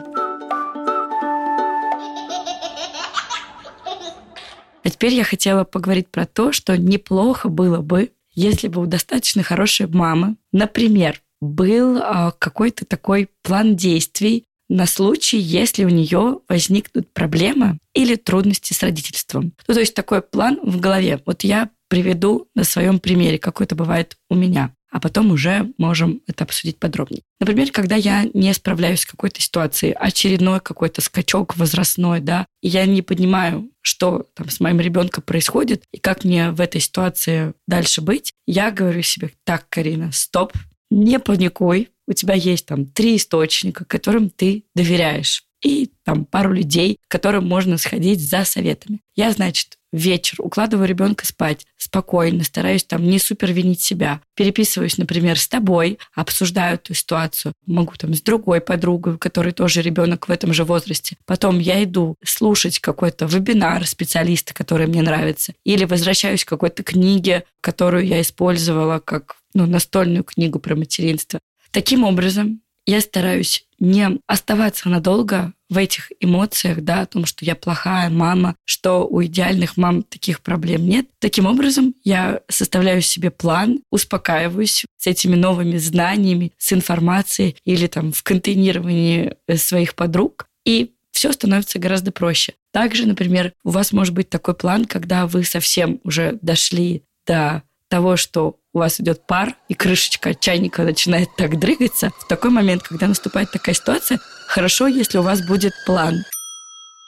А 4.82 4.90
теперь 4.90 5.12
я 5.12 5.24
хотела 5.24 5.64
поговорить 5.64 6.08
про 6.08 6.24
то, 6.24 6.52
что 6.52 6.78
неплохо 6.78 7.50
было 7.50 7.80
бы 7.80 8.12
если 8.34 8.68
бы 8.68 8.82
у 8.82 8.86
достаточно 8.86 9.42
хорошей 9.42 9.86
мамы, 9.86 10.36
например, 10.52 11.20
был 11.40 11.98
а, 11.98 12.32
какой-то 12.32 12.84
такой 12.84 13.28
план 13.42 13.76
действий 13.76 14.44
на 14.68 14.86
случай, 14.86 15.38
если 15.38 15.84
у 15.84 15.90
нее 15.90 16.40
возникнут 16.48 17.12
проблемы 17.12 17.78
или 17.94 18.16
трудности 18.16 18.72
с 18.72 18.82
родительством. 18.82 19.52
Ну, 19.68 19.74
то 19.74 19.80
есть 19.80 19.94
такой 19.94 20.22
план 20.22 20.58
в 20.62 20.80
голове. 20.80 21.20
Вот 21.26 21.44
я 21.44 21.70
приведу 21.88 22.48
на 22.54 22.64
своем 22.64 22.98
примере, 22.98 23.38
какой 23.38 23.66
это 23.66 23.74
бывает 23.74 24.16
у 24.30 24.34
меня 24.34 24.74
а 24.94 25.00
потом 25.00 25.32
уже 25.32 25.72
можем 25.76 26.22
это 26.28 26.44
обсудить 26.44 26.78
подробнее. 26.78 27.22
Например, 27.40 27.72
когда 27.72 27.96
я 27.96 28.30
не 28.32 28.54
справляюсь 28.54 29.00
с 29.00 29.06
какой-то 29.06 29.40
ситуацией, 29.40 29.92
очередной 29.92 30.60
какой-то 30.60 31.00
скачок 31.00 31.56
возрастной, 31.56 32.20
да, 32.20 32.46
и 32.62 32.68
я 32.68 32.86
не 32.86 33.02
понимаю, 33.02 33.68
что 33.80 34.28
там 34.34 34.48
с 34.48 34.60
моим 34.60 34.78
ребенком 34.78 35.24
происходит 35.24 35.82
и 35.92 35.98
как 35.98 36.22
мне 36.22 36.52
в 36.52 36.60
этой 36.60 36.80
ситуации 36.80 37.54
дальше 37.66 38.02
быть, 38.02 38.34
я 38.46 38.70
говорю 38.70 39.02
себе, 39.02 39.32
так, 39.42 39.68
Карина, 39.68 40.12
стоп, 40.12 40.52
не 40.92 41.18
паникуй, 41.18 41.88
у 42.06 42.12
тебя 42.12 42.34
есть 42.34 42.66
там 42.66 42.86
три 42.86 43.16
источника, 43.16 43.84
которым 43.84 44.30
ты 44.30 44.62
доверяешь 44.76 45.42
и 45.64 45.90
там 46.04 46.26
пару 46.26 46.52
людей, 46.52 46.98
к 47.08 47.10
которым 47.10 47.48
можно 47.48 47.78
сходить 47.78 48.20
за 48.20 48.44
советами. 48.44 49.00
Я, 49.16 49.32
значит, 49.32 49.78
вечер 49.92 50.36
укладываю 50.40 50.86
ребенка 50.86 51.24
спать 51.24 51.66
спокойно, 51.78 52.44
стараюсь 52.44 52.84
там 52.84 53.04
не 53.04 53.18
супер 53.18 53.52
винить 53.52 53.80
себя. 53.80 54.20
Переписываюсь, 54.36 54.98
например, 54.98 55.38
с 55.38 55.48
тобой, 55.48 55.98
обсуждаю 56.14 56.74
эту 56.74 56.92
ситуацию. 56.92 57.54
Могу 57.66 57.94
там 57.96 58.12
с 58.14 58.20
другой 58.20 58.60
подругой, 58.60 59.14
у 59.14 59.18
которой 59.18 59.52
тоже 59.52 59.80
ребенок 59.80 60.28
в 60.28 60.32
этом 60.32 60.52
же 60.52 60.64
возрасте. 60.64 61.16
Потом 61.24 61.58
я 61.58 61.82
иду 61.82 62.16
слушать 62.22 62.78
какой-то 62.80 63.24
вебинар 63.24 63.86
специалиста, 63.86 64.52
который 64.52 64.86
мне 64.86 65.02
нравится. 65.02 65.54
Или 65.64 65.84
возвращаюсь 65.84 66.44
к 66.44 66.48
какой-то 66.48 66.82
книге, 66.82 67.44
которую 67.62 68.06
я 68.06 68.20
использовала 68.20 68.98
как 68.98 69.36
ну, 69.54 69.66
настольную 69.66 70.24
книгу 70.24 70.58
про 70.58 70.74
материнство. 70.74 71.40
Таким 71.70 72.04
образом, 72.04 72.60
я 72.86 73.00
стараюсь 73.00 73.66
не 73.78 74.18
оставаться 74.26 74.88
надолго 74.88 75.52
в 75.68 75.78
этих 75.78 76.12
эмоциях, 76.20 76.82
да, 76.82 77.02
о 77.02 77.06
том, 77.06 77.26
что 77.26 77.44
я 77.44 77.54
плохая 77.54 78.08
мама, 78.10 78.56
что 78.64 79.06
у 79.06 79.22
идеальных 79.24 79.76
мам 79.76 80.02
таких 80.02 80.40
проблем 80.40 80.86
нет. 80.86 81.06
Таким 81.18 81.46
образом, 81.46 81.94
я 82.04 82.40
составляю 82.48 83.02
себе 83.02 83.30
план, 83.30 83.80
успокаиваюсь 83.90 84.84
с 84.98 85.06
этими 85.06 85.34
новыми 85.34 85.76
знаниями, 85.78 86.52
с 86.58 86.72
информацией 86.72 87.56
или 87.64 87.86
там 87.86 88.12
в 88.12 88.22
контейнировании 88.22 89.34
э, 89.46 89.56
своих 89.56 89.94
подруг, 89.94 90.46
и 90.64 90.92
все 91.10 91.32
становится 91.32 91.78
гораздо 91.78 92.12
проще. 92.12 92.54
Также, 92.72 93.06
например, 93.06 93.52
у 93.64 93.70
вас 93.70 93.92
может 93.92 94.14
быть 94.14 94.28
такой 94.28 94.54
план, 94.54 94.84
когда 94.84 95.26
вы 95.26 95.44
совсем 95.44 96.00
уже 96.04 96.38
дошли 96.42 97.04
до 97.26 97.62
того, 97.88 98.16
что 98.16 98.58
у 98.74 98.78
вас 98.78 99.00
идет 99.00 99.26
пар, 99.26 99.54
и 99.68 99.74
крышечка 99.74 100.34
чайника 100.34 100.82
начинает 100.82 101.34
так 101.36 101.58
дрыгаться, 101.58 102.10
в 102.18 102.26
такой 102.26 102.50
момент, 102.50 102.82
когда 102.82 103.06
наступает 103.06 103.50
такая 103.52 103.74
ситуация, 103.74 104.18
хорошо, 104.48 104.86
если 104.86 105.18
у 105.18 105.22
вас 105.22 105.40
будет 105.46 105.72
план. 105.86 106.24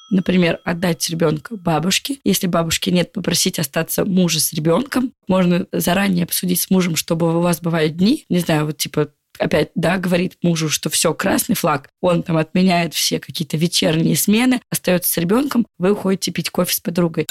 Например, 0.09 0.61
отдать 0.65 1.09
ребенка 1.11 1.57
бабушке. 1.57 2.19
Если 2.23 2.47
бабушки 2.47 2.91
нет, 2.91 3.13
попросить 3.13 3.59
остаться 3.59 4.05
мужа 4.05 4.39
с 4.39 4.53
ребенком. 4.53 5.13
Можно 5.27 5.67
заранее 5.73 6.23
обсудить 6.23 6.61
с 6.61 6.71
мужем, 6.71 6.95
чтобы 6.95 7.37
у 7.37 7.41
вас 7.41 7.61
бывают 7.61 7.97
дни. 7.97 8.25
Не 8.29 8.39
знаю, 8.39 8.67
вот 8.67 8.77
типа 8.77 9.09
опять, 9.39 9.71
да, 9.75 9.99
говорит 9.99 10.37
мужу, 10.43 10.69
что 10.69 10.91
все, 10.91 11.13
красный 11.13 11.57
флаг, 11.57 11.89
он 12.01 12.23
там 12.23 12.37
отменяет 12.37 12.95
все 12.95 13.19
какие-то 13.19 13.57
вечерние 13.57 14.17
смены, 14.17 14.63
остается 14.71 15.13
с 15.13 15.17
ребенком, 15.19 15.67
вы 15.79 15.93
уходите 15.93 16.31
пить 16.31 16.51
кофе 16.51 16.75
с 16.75 16.81
подругой. 16.81 17.27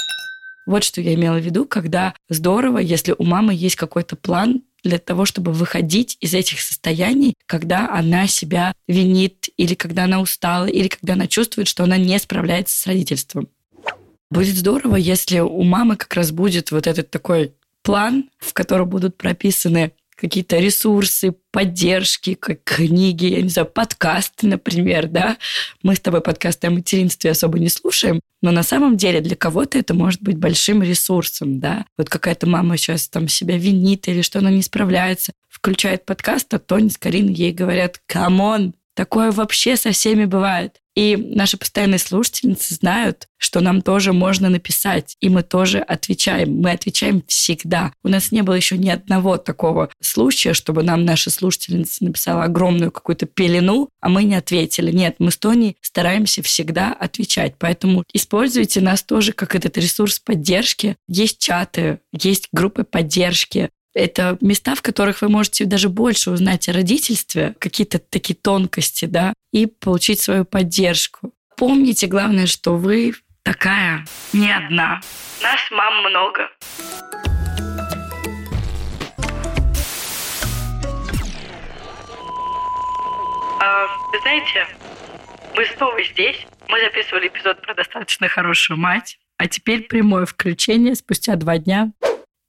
Вот 0.66 0.82
что 0.82 1.00
я 1.00 1.14
имела 1.14 1.38
в 1.38 1.44
виду, 1.44 1.64
когда 1.64 2.14
здорово, 2.28 2.78
если 2.78 3.14
у 3.16 3.24
мамы 3.24 3.54
есть 3.54 3.76
какой-то 3.76 4.16
план 4.16 4.62
для 4.82 4.98
того, 4.98 5.24
чтобы 5.24 5.52
выходить 5.52 6.16
из 6.20 6.34
этих 6.34 6.60
состояний, 6.60 7.34
когда 7.46 7.88
она 7.90 8.26
себя 8.26 8.74
винит, 8.88 9.48
или 9.56 9.74
когда 9.74 10.04
она 10.04 10.20
устала, 10.20 10.66
или 10.66 10.88
когда 10.88 11.14
она 11.14 11.28
чувствует, 11.28 11.68
что 11.68 11.84
она 11.84 11.96
не 11.96 12.18
справляется 12.18 12.76
с 12.76 12.86
родительством. 12.86 13.48
Будет 14.30 14.56
здорово, 14.56 14.96
если 14.96 15.38
у 15.38 15.62
мамы 15.62 15.96
как 15.96 16.12
раз 16.14 16.32
будет 16.32 16.72
вот 16.72 16.88
этот 16.88 17.10
такой 17.10 17.54
план, 17.82 18.28
в 18.38 18.52
котором 18.52 18.88
будут 18.88 19.16
прописаны 19.16 19.92
какие-то 20.16 20.58
ресурсы, 20.58 21.34
поддержки, 21.52 22.34
как 22.34 22.64
книги, 22.64 23.26
я 23.26 23.42
не 23.42 23.48
знаю, 23.48 23.68
подкасты, 23.68 24.46
например, 24.46 25.06
да. 25.06 25.36
Мы 25.82 25.94
с 25.94 26.00
тобой 26.00 26.20
подкасты 26.20 26.66
о 26.66 26.70
материнстве 26.70 27.30
особо 27.30 27.58
не 27.58 27.68
слушаем, 27.68 28.20
но 28.42 28.50
на 28.50 28.62
самом 28.62 28.96
деле 28.96 29.20
для 29.20 29.36
кого-то 29.36 29.78
это 29.78 29.94
может 29.94 30.22
быть 30.22 30.38
большим 30.38 30.82
ресурсом, 30.82 31.60
да. 31.60 31.86
Вот 31.98 32.08
какая-то 32.08 32.46
мама 32.46 32.76
сейчас 32.76 33.08
там 33.08 33.28
себя 33.28 33.56
винит 33.58 34.08
или 34.08 34.22
что 34.22 34.38
она 34.40 34.50
не 34.50 34.62
справляется, 34.62 35.32
включает 35.48 36.04
подкаст, 36.04 36.52
а 36.54 36.58
Тони 36.58 36.88
с 36.88 36.98
Кариной 36.98 37.34
ей 37.34 37.52
говорят, 37.52 38.00
come 38.06 38.45
on, 38.45 38.74
такое 38.94 39.30
вообще 39.30 39.76
со 39.76 39.92
всеми 39.92 40.24
бывает. 40.24 40.80
И 40.96 41.16
наши 41.16 41.58
постоянные 41.58 41.98
слушательницы 41.98 42.74
знают, 42.74 43.28
что 43.36 43.60
нам 43.60 43.82
тоже 43.82 44.14
можно 44.14 44.48
написать, 44.48 45.16
и 45.20 45.28
мы 45.28 45.42
тоже 45.42 45.78
отвечаем. 45.78 46.56
Мы 46.56 46.70
отвечаем 46.70 47.22
всегда. 47.28 47.92
У 48.02 48.08
нас 48.08 48.32
не 48.32 48.42
было 48.42 48.54
еще 48.54 48.78
ни 48.78 48.88
одного 48.88 49.36
такого 49.36 49.90
случая, 50.00 50.54
чтобы 50.54 50.82
нам 50.82 51.04
наша 51.04 51.30
слушательница 51.30 52.02
написала 52.02 52.44
огромную 52.44 52.90
какую-то 52.90 53.26
пелену, 53.26 53.90
а 54.00 54.08
мы 54.08 54.24
не 54.24 54.34
ответили. 54.34 54.90
Нет, 54.90 55.16
мы 55.18 55.30
с 55.30 55.36
Тони 55.36 55.76
стараемся 55.82 56.42
всегда 56.42 56.94
отвечать. 56.94 57.56
Поэтому 57.58 58.04
используйте 58.14 58.80
нас 58.80 59.02
тоже 59.02 59.32
как 59.32 59.54
этот 59.54 59.76
ресурс 59.76 60.18
поддержки. 60.18 60.96
Есть 61.08 61.38
чаты, 61.38 62.00
есть 62.12 62.48
группы 62.52 62.84
поддержки, 62.84 63.68
это 63.96 64.36
места, 64.40 64.74
в 64.74 64.82
которых 64.82 65.22
вы 65.22 65.28
можете 65.28 65.64
даже 65.64 65.88
больше 65.88 66.30
узнать 66.30 66.68
о 66.68 66.72
родительстве, 66.72 67.54
какие-то 67.58 67.98
такие 67.98 68.34
тонкости, 68.36 69.06
да, 69.06 69.32
и 69.52 69.66
получить 69.66 70.20
свою 70.20 70.44
поддержку. 70.44 71.32
Помните, 71.56 72.06
главное, 72.06 72.46
что 72.46 72.76
вы 72.76 73.14
такая 73.42 74.04
не 74.34 74.52
одна. 74.52 75.00
Нас 75.42 75.60
мам 75.70 76.00
много. 76.02 76.50
А, 83.58 83.86
вы 84.12 84.20
знаете, 84.20 84.66
мы 85.56 85.64
снова 85.76 86.02
здесь. 86.04 86.46
Мы 86.68 86.80
записывали 86.80 87.28
эпизод 87.28 87.62
про 87.62 87.74
достаточно 87.74 88.28
хорошую 88.28 88.78
мать. 88.78 89.18
А 89.38 89.46
теперь 89.48 89.82
прямое 89.82 90.26
включение 90.26 90.94
спустя 90.94 91.36
два 91.36 91.58
дня 91.58 91.92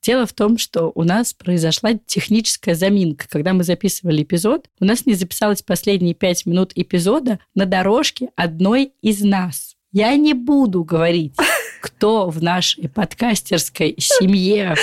Дело 0.07 0.25
в 0.25 0.31
том, 0.31 0.57
что 0.57 0.93
у 0.95 1.03
нас 1.03 1.33
произошла 1.33 1.91
техническая 2.05 2.75
заминка. 2.75 3.27
Когда 3.27 3.51
мы 3.51 3.65
записывали 3.65 4.23
эпизод, 4.23 4.69
у 4.79 4.85
нас 4.85 5.05
не 5.05 5.15
записалось 5.15 5.61
последние 5.61 6.13
пять 6.13 6.45
минут 6.45 6.71
эпизода 6.75 7.39
на 7.55 7.65
дорожке 7.65 8.29
одной 8.37 8.93
из 9.01 9.21
нас. 9.21 9.75
Я 9.91 10.15
не 10.15 10.33
буду 10.33 10.85
говорить, 10.85 11.35
кто 11.81 12.29
в 12.29 12.41
нашей 12.41 12.87
подкастерской 12.87 13.95
семье 13.99 14.75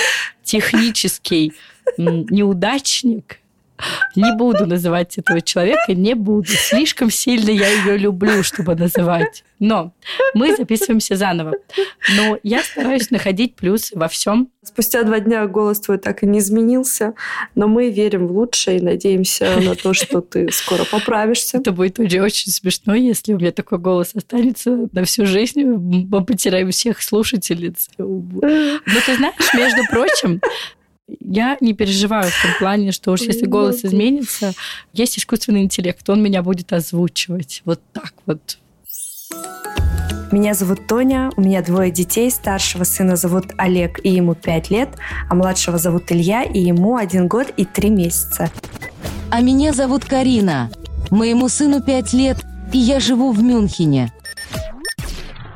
технический 0.43 1.53
неудачник, 1.97 3.39
не 4.15 4.35
буду 4.35 4.65
называть 4.65 5.17
этого 5.17 5.41
человека, 5.41 5.93
не 5.93 6.13
буду. 6.13 6.47
Слишком 6.47 7.09
сильно 7.09 7.49
я 7.49 7.67
ее 7.67 7.97
люблю, 7.97 8.43
чтобы 8.43 8.75
называть. 8.75 9.43
Но 9.59 9.93
мы 10.33 10.55
записываемся 10.55 11.15
заново. 11.15 11.53
Но 12.15 12.37
я 12.43 12.61
стараюсь 12.63 13.09
находить 13.11 13.55
плюсы 13.55 13.97
во 13.97 14.07
всем. 14.07 14.49
Спустя 14.63 15.03
два 15.03 15.19
дня 15.19 15.45
голос 15.47 15.79
твой 15.79 15.97
так 15.97 16.23
и 16.23 16.25
не 16.25 16.39
изменился, 16.39 17.13
но 17.53 17.67
мы 17.67 17.89
верим 17.89 18.27
в 18.27 18.31
лучшее 18.31 18.79
и 18.79 18.81
надеемся 18.81 19.59
на 19.61 19.75
то, 19.75 19.93
что 19.93 20.21
ты 20.21 20.51
скоро 20.51 20.83
поправишься. 20.85 21.57
Это 21.57 21.71
будет 21.71 21.99
очень 21.99 22.51
смешно, 22.51 22.95
если 22.95 23.33
у 23.33 23.37
меня 23.37 23.51
такой 23.51 23.77
голос 23.77 24.11
останется 24.15 24.89
на 24.91 25.05
всю 25.05 25.25
жизнь. 25.25 25.63
Мы 25.63 26.25
потеряем 26.25 26.71
всех 26.71 27.01
слушательниц. 27.01 27.89
Но 27.97 28.41
ты 29.05 29.15
знаешь, 29.15 29.53
между 29.53 29.81
прочим, 29.89 30.41
я 31.07 31.57
не 31.59 31.73
переживаю 31.73 32.29
в 32.31 32.41
том 32.41 32.51
плане, 32.59 32.91
что 32.91 33.11
уж 33.11 33.21
если 33.21 33.45
голос 33.45 33.83
изменится, 33.83 34.53
есть 34.93 35.17
искусственный 35.17 35.63
интеллект, 35.63 36.07
он 36.09 36.21
меня 36.21 36.41
будет 36.41 36.73
озвучивать. 36.73 37.61
Вот 37.65 37.81
так 37.93 38.13
вот. 38.25 38.57
Меня 40.31 40.53
зовут 40.53 40.87
Тоня, 40.87 41.31
у 41.37 41.41
меня 41.41 41.61
двое 41.61 41.91
детей. 41.91 42.29
Старшего 42.31 42.83
сына 42.83 43.15
зовут 43.15 43.45
Олег, 43.57 43.99
и 44.03 44.09
ему 44.09 44.33
пять 44.35 44.69
лет, 44.69 44.89
а 45.29 45.35
младшего 45.35 45.77
зовут 45.77 46.11
Илья, 46.11 46.43
и 46.43 46.59
ему 46.59 46.97
один 46.97 47.27
год 47.27 47.53
и 47.55 47.63
три 47.63 47.89
месяца. 47.89 48.51
А 49.29 49.41
меня 49.41 49.71
зовут 49.71 50.05
Карина. 50.05 50.71
Моему 51.11 51.47
сыну 51.47 51.81
пять 51.81 52.11
лет, 52.13 52.43
и 52.73 52.77
я 52.77 52.99
живу 52.99 53.31
в 53.31 53.41
Мюнхене. 53.41 54.11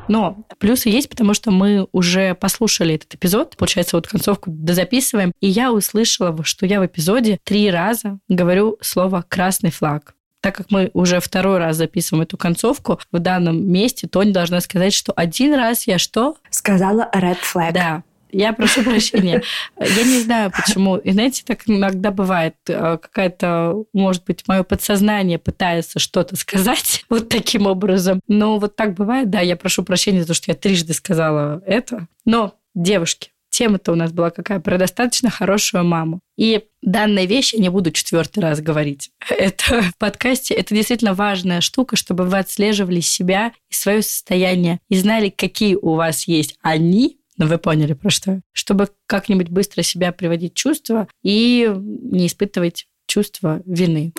Но 0.09 0.43
плюсы 0.57 0.89
есть, 0.89 1.07
потому 1.07 1.33
что 1.33 1.51
мы 1.51 1.87
уже 1.91 2.33
послушали 2.33 2.95
этот 2.95 3.13
эпизод, 3.13 3.55
получается, 3.55 3.95
вот 3.95 4.07
концовку 4.07 4.49
дозаписываем, 4.49 5.31
и 5.39 5.47
я 5.47 5.71
услышала, 5.71 6.35
что 6.43 6.65
я 6.65 6.81
в 6.81 6.85
эпизоде 6.85 7.39
три 7.43 7.69
раза 7.69 8.19
говорю 8.27 8.77
слово 8.81 9.23
«красный 9.27 9.71
флаг». 9.71 10.15
Так 10.41 10.55
как 10.55 10.71
мы 10.71 10.89
уже 10.93 11.19
второй 11.19 11.57
раз 11.59 11.75
записываем 11.75 12.23
эту 12.23 12.37
концовку, 12.37 12.99
в 13.11 13.19
данном 13.19 13.69
месте 13.69 14.07
Тоня 14.07 14.33
должна 14.33 14.61
сказать, 14.61 14.93
что 14.93 15.11
один 15.15 15.53
раз 15.53 15.85
я 15.85 15.97
что? 15.97 16.37
Сказала 16.49 17.09
red 17.13 17.37
flag. 17.41 17.73
Да, 17.73 18.03
я 18.31 18.53
прошу 18.53 18.83
прощения. 18.83 19.41
Я 19.79 20.03
не 20.03 20.21
знаю, 20.21 20.51
почему. 20.51 20.97
И 20.97 21.11
знаете, 21.11 21.43
так 21.45 21.61
иногда 21.65 22.11
бывает. 22.11 22.55
Э, 22.67 22.97
какая-то, 23.01 23.83
может 23.93 24.25
быть, 24.25 24.47
мое 24.47 24.63
подсознание 24.63 25.39
пытается 25.39 25.99
что-то 25.99 26.35
сказать 26.35 27.05
вот 27.09 27.29
таким 27.29 27.67
образом. 27.67 28.19
Но 28.27 28.59
вот 28.59 28.75
так 28.75 28.93
бывает. 28.93 29.29
Да, 29.29 29.41
я 29.41 29.55
прошу 29.55 29.83
прощения 29.83 30.21
за 30.21 30.27
то, 30.27 30.33
что 30.33 30.51
я 30.51 30.55
трижды 30.55 30.93
сказала 30.93 31.61
это. 31.65 32.07
Но, 32.25 32.55
девушки, 32.75 33.31
тема-то 33.49 33.91
у 33.91 33.95
нас 33.95 34.11
была 34.11 34.29
какая? 34.29 34.59
Про 34.59 34.77
достаточно 34.77 35.29
хорошую 35.29 35.83
маму. 35.83 36.21
И 36.37 36.63
данная 36.81 37.25
вещь 37.25 37.53
я 37.53 37.59
не 37.59 37.69
буду 37.69 37.91
четвертый 37.91 38.39
раз 38.39 38.61
говорить. 38.61 39.11
Это 39.29 39.81
в 39.81 39.97
подкасте. 39.97 40.53
Это 40.53 40.73
действительно 40.73 41.13
важная 41.13 41.61
штука, 41.61 41.95
чтобы 41.95 42.25
вы 42.25 42.37
отслеживали 42.37 43.01
себя 43.01 43.51
и 43.69 43.73
свое 43.73 44.01
состояние 44.01 44.79
и 44.89 44.95
знали, 44.95 45.29
какие 45.29 45.75
у 45.75 45.95
вас 45.95 46.27
есть 46.27 46.57
они, 46.61 47.18
но 47.39 47.47
вы 47.47 47.57
поняли, 47.57 47.93
про 47.93 48.11
что. 48.11 48.41
Чтобы 48.51 48.89
как-нибудь 49.07 49.49
быстро 49.49 49.81
себя 49.81 50.11
приводить 50.11 50.53
в 50.53 50.57
чувство 50.57 51.07
и 51.23 51.73
не 51.75 52.27
испытывать 52.27 52.85
чувство 53.07 53.63
вины. 53.65 54.13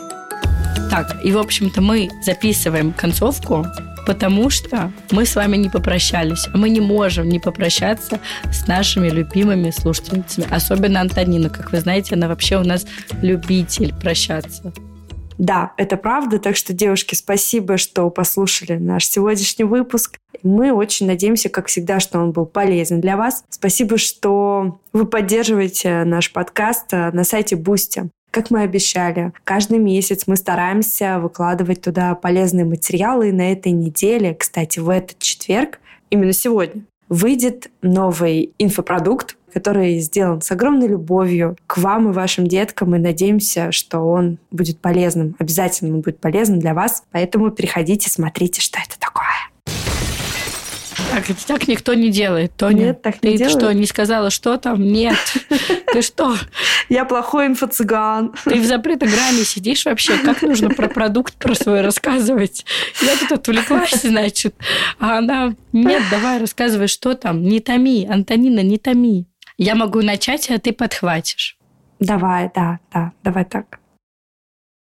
Так, 0.91 1.25
и, 1.25 1.31
в 1.31 1.39
общем-то, 1.39 1.81
мы 1.81 2.11
записываем 2.25 2.93
концовку, 2.93 3.65
потому 4.07 4.51
что 4.51 4.93
мы 5.13 5.25
с 5.25 5.37
вами 5.37 5.57
не 5.57 5.69
попрощались. 5.69 6.49
Мы 6.53 6.71
не 6.71 6.81
можем 6.81 7.29
не 7.29 7.39
попрощаться 7.39 8.19
с 8.51 8.67
нашими 8.67 9.09
любимыми 9.09 9.71
слушательницами. 9.71 10.49
Особенно 10.51 11.01
Антонина. 11.01 11.49
Как 11.49 11.71
вы 11.71 11.79
знаете, 11.79 12.17
она 12.17 12.27
вообще 12.27 12.57
у 12.57 12.65
нас 12.65 12.87
любитель 13.23 13.95
прощаться. 13.95 14.73
Да, 15.41 15.73
это 15.79 15.97
правда. 15.97 16.39
Так 16.39 16.55
что, 16.55 16.75
девушки, 16.75 17.15
спасибо, 17.15 17.79
что 17.79 18.11
послушали 18.11 18.75
наш 18.75 19.07
сегодняшний 19.07 19.65
выпуск. 19.65 20.19
Мы 20.43 20.71
очень 20.71 21.07
надеемся, 21.07 21.49
как 21.49 21.69
всегда, 21.69 21.99
что 21.99 22.19
он 22.19 22.33
был 22.33 22.45
полезен 22.45 23.01
для 23.01 23.17
вас. 23.17 23.43
Спасибо, 23.49 23.97
что 23.97 24.81
вы 24.93 25.07
поддерживаете 25.07 26.05
наш 26.05 26.31
подкаст 26.31 26.93
э, 26.93 27.11
на 27.13 27.25
сайте 27.25 27.57
Boosty. 27.57 28.11
Как 28.31 28.51
мы 28.51 28.61
обещали, 28.61 29.33
каждый 29.45 29.79
месяц 29.79 30.25
мы 30.27 30.37
стараемся 30.37 31.19
выкладывать 31.19 31.81
туда 31.81 32.15
полезные 32.17 32.67
материалы. 32.67 33.31
И 33.31 33.33
на 33.33 33.51
этой 33.51 33.73
неделе, 33.73 34.35
кстати, 34.35 34.79
в 34.79 34.91
этот 34.91 35.21
четверг, 35.21 35.81
именно 36.11 36.35
сегодня, 36.35 36.83
выйдет 37.09 37.71
новый 37.81 38.53
инфопродукт, 38.59 39.39
который 39.53 39.99
сделан 39.99 40.41
с 40.41 40.51
огромной 40.51 40.89
любовью 40.89 41.57
к 41.67 41.79
вам 41.79 42.11
и 42.11 42.13
вашим 42.13 42.47
деткам. 42.47 42.95
И 42.95 42.99
надеемся, 42.99 43.73
что 43.73 44.01
он 44.01 44.39
будет 44.51 44.81
полезным. 44.81 45.37
Обязательно 45.39 45.95
он 45.95 46.01
будет 46.01 46.19
полезным 46.19 46.61
для 46.61 46.75
вас. 46.75 47.05
Поэтому 47.11 47.51
переходите, 47.51 48.11
смотрите, 48.11 48.61
что 48.61 48.79
это 48.79 48.99
такое. 48.99 49.27
Так, 51.11 51.25
так 51.47 51.69
никто 51.69 51.95
не 51.95 52.11
делает, 52.11 52.53
Тоня. 52.57 52.87
Нет, 52.87 53.03
так 53.03 53.23
не 53.23 53.33
Ты 53.33 53.39
делают? 53.39 53.59
что, 53.59 53.73
не 53.73 53.87
сказала, 53.87 54.31
что 54.31 54.57
там? 54.59 54.81
Нет. 54.81 55.17
Ты 55.93 56.03
что? 56.03 56.37
Я 56.89 57.05
плохой 57.05 57.47
инфо-цыган. 57.47 58.33
Ты 58.45 58.61
в 58.61 58.65
запретной 58.65 59.09
грамме 59.11 59.45
сидишь 59.45 59.85
вообще? 59.87 60.19
Как 60.19 60.43
нужно 60.43 60.71
про 60.71 60.89
продукт 60.89 61.35
про 61.35 61.55
свой 61.55 61.81
рассказывать? 61.81 62.65
Я 63.03 63.17
тут 63.17 63.33
отвлеклась, 63.33 64.03
значит. 64.03 64.55
А 65.01 65.19
она, 65.19 65.55
нет, 65.73 66.03
давай 66.11 66.39
рассказывай, 66.39 66.87
что 66.87 67.15
там. 67.15 67.43
Не 67.43 67.61
томи, 67.61 68.07
Антонина, 68.09 68.61
не 68.61 68.79
томи. 68.79 69.27
Я 69.63 69.75
могу 69.75 70.01
начать, 70.01 70.51
а 70.51 70.59
ты 70.59 70.73
подхватишь. 70.73 71.59
Давай, 71.99 72.51
да, 72.55 72.81
да, 72.91 73.13
давай 73.23 73.45
так. 73.45 73.79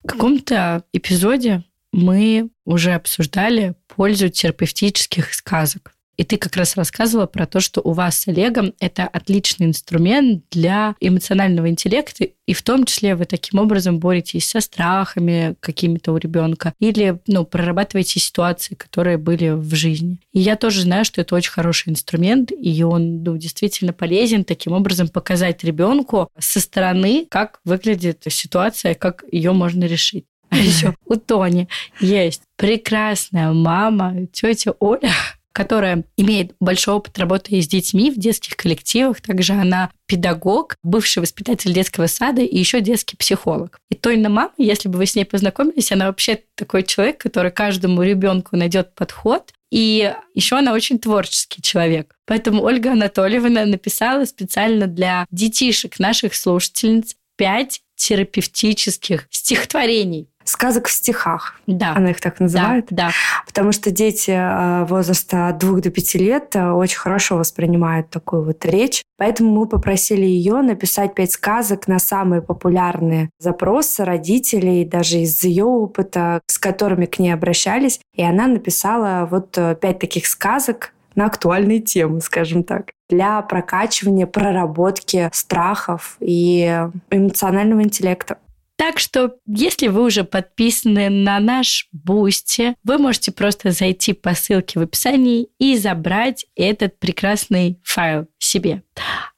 В 0.02 0.08
каком-то 0.08 0.82
эпизоде 0.92 1.62
мы 1.92 2.50
уже 2.64 2.94
обсуждали 2.94 3.76
пользу 3.86 4.28
терапевтических 4.28 5.32
сказок. 5.34 5.94
И 6.16 6.24
ты 6.24 6.36
как 6.38 6.56
раз 6.56 6.76
рассказывала 6.76 7.26
про 7.26 7.46
то, 7.46 7.60
что 7.60 7.80
у 7.82 7.92
вас 7.92 8.18
с 8.18 8.28
Олегом 8.28 8.72
это 8.80 9.04
отличный 9.04 9.66
инструмент 9.66 10.44
для 10.50 10.94
эмоционального 11.00 11.68
интеллекта, 11.68 12.28
и 12.46 12.52
в 12.54 12.62
том 12.62 12.84
числе 12.84 13.14
вы 13.14 13.24
таким 13.24 13.60
образом 13.60 13.98
боретесь 13.98 14.48
со 14.48 14.60
страхами 14.60 15.56
какими-то 15.60 16.12
у 16.12 16.16
ребенка 16.16 16.72
или 16.78 17.18
ну, 17.26 17.44
прорабатываете 17.44 18.20
ситуации, 18.20 18.74
которые 18.74 19.18
были 19.18 19.50
в 19.50 19.74
жизни. 19.74 20.20
И 20.32 20.40
я 20.40 20.56
тоже 20.56 20.82
знаю, 20.82 21.04
что 21.04 21.20
это 21.20 21.34
очень 21.34 21.52
хороший 21.52 21.90
инструмент, 21.90 22.52
и 22.52 22.82
он 22.82 23.22
ну, 23.22 23.36
действительно 23.36 23.92
полезен 23.92 24.44
таким 24.44 24.72
образом 24.72 25.08
показать 25.08 25.64
ребенку 25.64 26.28
со 26.38 26.60
стороны, 26.60 27.26
как 27.28 27.60
выглядит 27.64 28.22
ситуация, 28.28 28.94
как 28.94 29.24
ее 29.30 29.52
можно 29.52 29.84
решить. 29.84 30.24
А 30.48 30.58
еще 30.58 30.94
у 31.06 31.16
Тони 31.16 31.68
есть 32.00 32.42
прекрасная 32.56 33.52
мама, 33.52 34.26
тетя 34.32 34.74
Оля, 34.78 35.10
которая 35.56 36.04
имеет 36.18 36.52
большой 36.60 36.96
опыт 36.96 37.18
работы 37.18 37.62
с 37.62 37.66
детьми 37.66 38.10
в 38.10 38.18
детских 38.18 38.58
коллективах. 38.58 39.22
Также 39.22 39.54
она 39.54 39.90
педагог, 40.04 40.76
бывший 40.82 41.20
воспитатель 41.20 41.72
детского 41.72 42.08
сада 42.08 42.42
и 42.42 42.58
еще 42.58 42.82
детский 42.82 43.16
психолог. 43.16 43.78
И 43.90 43.94
Тойна 43.94 44.28
мама, 44.28 44.52
если 44.58 44.90
бы 44.90 44.98
вы 44.98 45.06
с 45.06 45.16
ней 45.16 45.24
познакомились, 45.24 45.90
она 45.90 46.08
вообще 46.08 46.40
такой 46.56 46.82
человек, 46.82 47.16
который 47.16 47.50
каждому 47.50 48.02
ребенку 48.02 48.54
найдет 48.54 48.94
подход. 48.94 49.50
И 49.70 50.14
еще 50.34 50.56
она 50.56 50.74
очень 50.74 50.98
творческий 50.98 51.62
человек. 51.62 52.14
Поэтому 52.26 52.62
Ольга 52.62 52.92
Анатольевна 52.92 53.64
написала 53.64 54.26
специально 54.26 54.86
для 54.86 55.24
детишек 55.30 55.98
наших 55.98 56.34
слушательниц 56.34 57.16
пять 57.36 57.80
терапевтических 57.96 59.26
стихотворений. 59.30 60.28
Сказок 60.46 60.86
в 60.86 60.92
стихах. 60.92 61.60
Да. 61.66 61.94
Она 61.96 62.10
их 62.10 62.20
так 62.20 62.38
называет. 62.38 62.86
Да, 62.90 63.08
да. 63.08 63.10
Потому 63.46 63.72
что 63.72 63.90
дети 63.90 64.30
э, 64.30 64.84
возраста 64.84 65.48
от 65.48 65.58
2 65.58 65.80
до 65.80 65.90
5 65.90 66.14
лет 66.14 66.54
э, 66.54 66.70
очень 66.70 66.98
хорошо 66.98 67.36
воспринимают 67.36 68.10
такую 68.10 68.44
вот 68.44 68.64
речь. 68.64 69.02
Поэтому 69.18 69.50
мы 69.50 69.66
попросили 69.66 70.24
ее 70.24 70.62
написать 70.62 71.14
пять 71.14 71.32
сказок 71.32 71.88
на 71.88 71.98
самые 71.98 72.42
популярные 72.42 73.30
запросы 73.40 74.04
родителей, 74.04 74.84
даже 74.84 75.18
из 75.18 75.42
ее 75.42 75.64
опыта, 75.64 76.40
с 76.46 76.58
которыми 76.58 77.06
к 77.06 77.18
ней 77.18 77.32
обращались. 77.32 78.00
И 78.14 78.22
она 78.22 78.46
написала 78.46 79.26
вот 79.28 79.58
э, 79.58 79.76
пять 79.80 79.98
таких 79.98 80.26
сказок 80.26 80.92
на 81.16 81.26
актуальные 81.26 81.80
темы, 81.80 82.20
скажем 82.20 82.62
так, 82.62 82.92
для 83.08 83.42
прокачивания, 83.42 84.26
проработки 84.26 85.28
страхов 85.32 86.16
и 86.20 86.86
эмоционального 87.10 87.82
интеллекта. 87.82 88.38
Так 88.76 88.98
что, 88.98 89.36
если 89.46 89.88
вы 89.88 90.02
уже 90.02 90.22
подписаны 90.24 91.08
на 91.08 91.40
наш 91.40 91.88
Boosty, 91.92 92.74
вы 92.84 92.98
можете 92.98 93.32
просто 93.32 93.70
зайти 93.70 94.12
по 94.12 94.34
ссылке 94.34 94.78
в 94.78 94.82
описании 94.82 95.48
и 95.58 95.76
забрать 95.78 96.46
этот 96.54 96.98
прекрасный 96.98 97.80
файл 97.82 98.26
себе. 98.38 98.82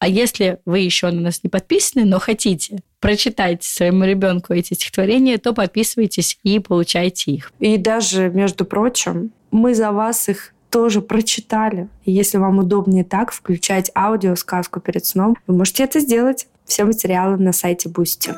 А 0.00 0.08
если 0.08 0.58
вы 0.64 0.80
еще 0.80 1.10
на 1.10 1.20
нас 1.20 1.42
не 1.44 1.50
подписаны, 1.50 2.04
но 2.04 2.18
хотите 2.18 2.80
прочитать 3.00 3.62
своему 3.62 4.04
ребенку 4.04 4.52
эти 4.52 4.74
стихотворения, 4.74 5.38
то 5.38 5.52
подписывайтесь 5.54 6.38
и 6.42 6.58
получайте 6.58 7.30
их. 7.30 7.52
И 7.60 7.76
даже, 7.76 8.30
между 8.30 8.64
прочим, 8.64 9.30
мы 9.52 9.74
за 9.74 9.92
вас 9.92 10.28
их 10.28 10.52
тоже 10.70 11.00
прочитали. 11.00 11.88
Если 12.04 12.38
вам 12.38 12.58
удобнее 12.58 13.04
так, 13.04 13.32
включать 13.32 13.90
аудиосказку 13.94 14.80
перед 14.80 15.06
сном, 15.06 15.36
вы 15.46 15.56
можете 15.56 15.84
это 15.84 16.00
сделать. 16.00 16.48
Все 16.66 16.84
материалы 16.84 17.38
на 17.38 17.52
сайте 17.52 17.88
Boosty. 17.88 18.34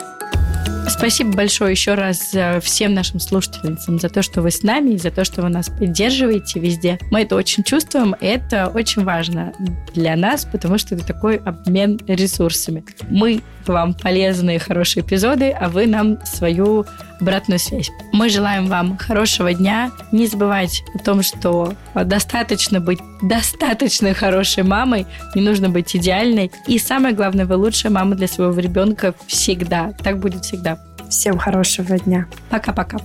Спасибо 0.91 1.33
большое 1.33 1.71
еще 1.71 1.95
раз 1.95 2.35
всем 2.63 2.93
нашим 2.93 3.21
слушательницам 3.21 3.99
за 3.99 4.11
то, 4.11 4.23
что 4.23 4.43
вы 4.43 4.51
с 4.51 4.63
нами 4.63 4.91
и 4.91 4.99
за 4.99 5.11
то, 5.11 5.25
что 5.25 5.41
вы 5.41 5.49
нас 5.49 5.71
поддерживаете 5.71 6.61
везде. 6.61 6.99
Мы 7.11 7.23
это 7.23 7.37
очень 7.37 7.65
чувствуем, 7.65 8.15
и 8.21 8.27
это 8.27 8.67
очень 8.69 9.05
важно 9.05 9.55
для 9.95 10.15
нас, 10.15 10.45
потому 10.45 10.77
что 10.77 10.95
это 10.95 11.07
такой 11.07 11.37
обмен 11.37 11.99
ресурсами. 12.07 12.85
Мы 13.09 13.41
вам 13.69 13.95
полезные, 13.95 14.59
хорошие 14.59 15.03
эпизоды, 15.03 15.51
а 15.51 15.69
вы 15.69 15.87
нам 15.87 16.19
свою 16.25 16.87
обратную 17.21 17.59
связь. 17.59 17.91
Мы 18.13 18.29
желаем 18.29 18.67
вам 18.67 18.97
хорошего 18.97 19.53
дня. 19.53 19.91
Не 20.13 20.27
забывайте 20.27 20.83
о 20.95 20.99
том, 20.99 21.23
что 21.23 21.75
достаточно 21.95 22.81
быть 22.81 23.01
достаточно 23.23 24.15
хорошей 24.15 24.63
мамой, 24.63 25.07
не 25.35 25.43
нужно 25.43 25.69
быть 25.69 25.95
идеальной. 25.95 26.51
И 26.67 26.79
самое 26.79 27.15
главное, 27.15 27.47
вы 27.47 27.57
лучшая 27.57 27.93
мама 27.93 28.15
для 28.15 28.29
своего 28.29 28.59
ребенка 28.59 29.15
всегда. 29.27 29.93
Так 30.03 30.19
будет 30.19 30.45
всегда. 30.45 30.79
Всем 31.09 31.39
хорошего 31.39 31.99
дня. 31.99 32.27
Пока-пока. 32.49 32.99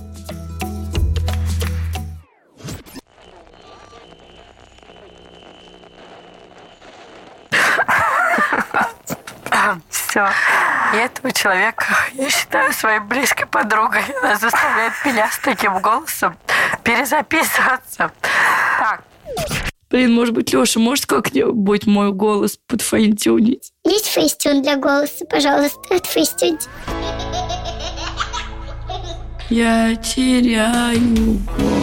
Все. 9.90 10.28
И 10.94 10.96
этого 10.96 11.32
человека 11.32 11.86
я 12.14 12.30
считаю 12.30 12.72
своей 12.72 13.00
близкой 13.00 13.46
подругой. 13.46 14.02
Она 14.22 14.36
заставляет 14.36 14.92
меня 15.04 15.30
с 15.30 15.38
таким 15.38 15.80
голосом 15.80 16.36
перезаписываться. 16.82 18.12
Так. 18.78 19.02
Блин, 19.90 20.14
может 20.14 20.34
быть, 20.34 20.52
Леша, 20.52 20.80
может 20.80 21.06
как-нибудь 21.06 21.86
мой 21.86 22.12
голос 22.12 22.58
подфайнтюнить? 22.66 23.72
Есть 23.84 24.06
фейстюн 24.06 24.62
для 24.62 24.76
голоса, 24.76 25.24
пожалуйста, 25.24 25.78
отфейстюньте. 25.94 26.68
Я 29.48 29.94
теряю 29.94 31.38
голос. 31.56 31.75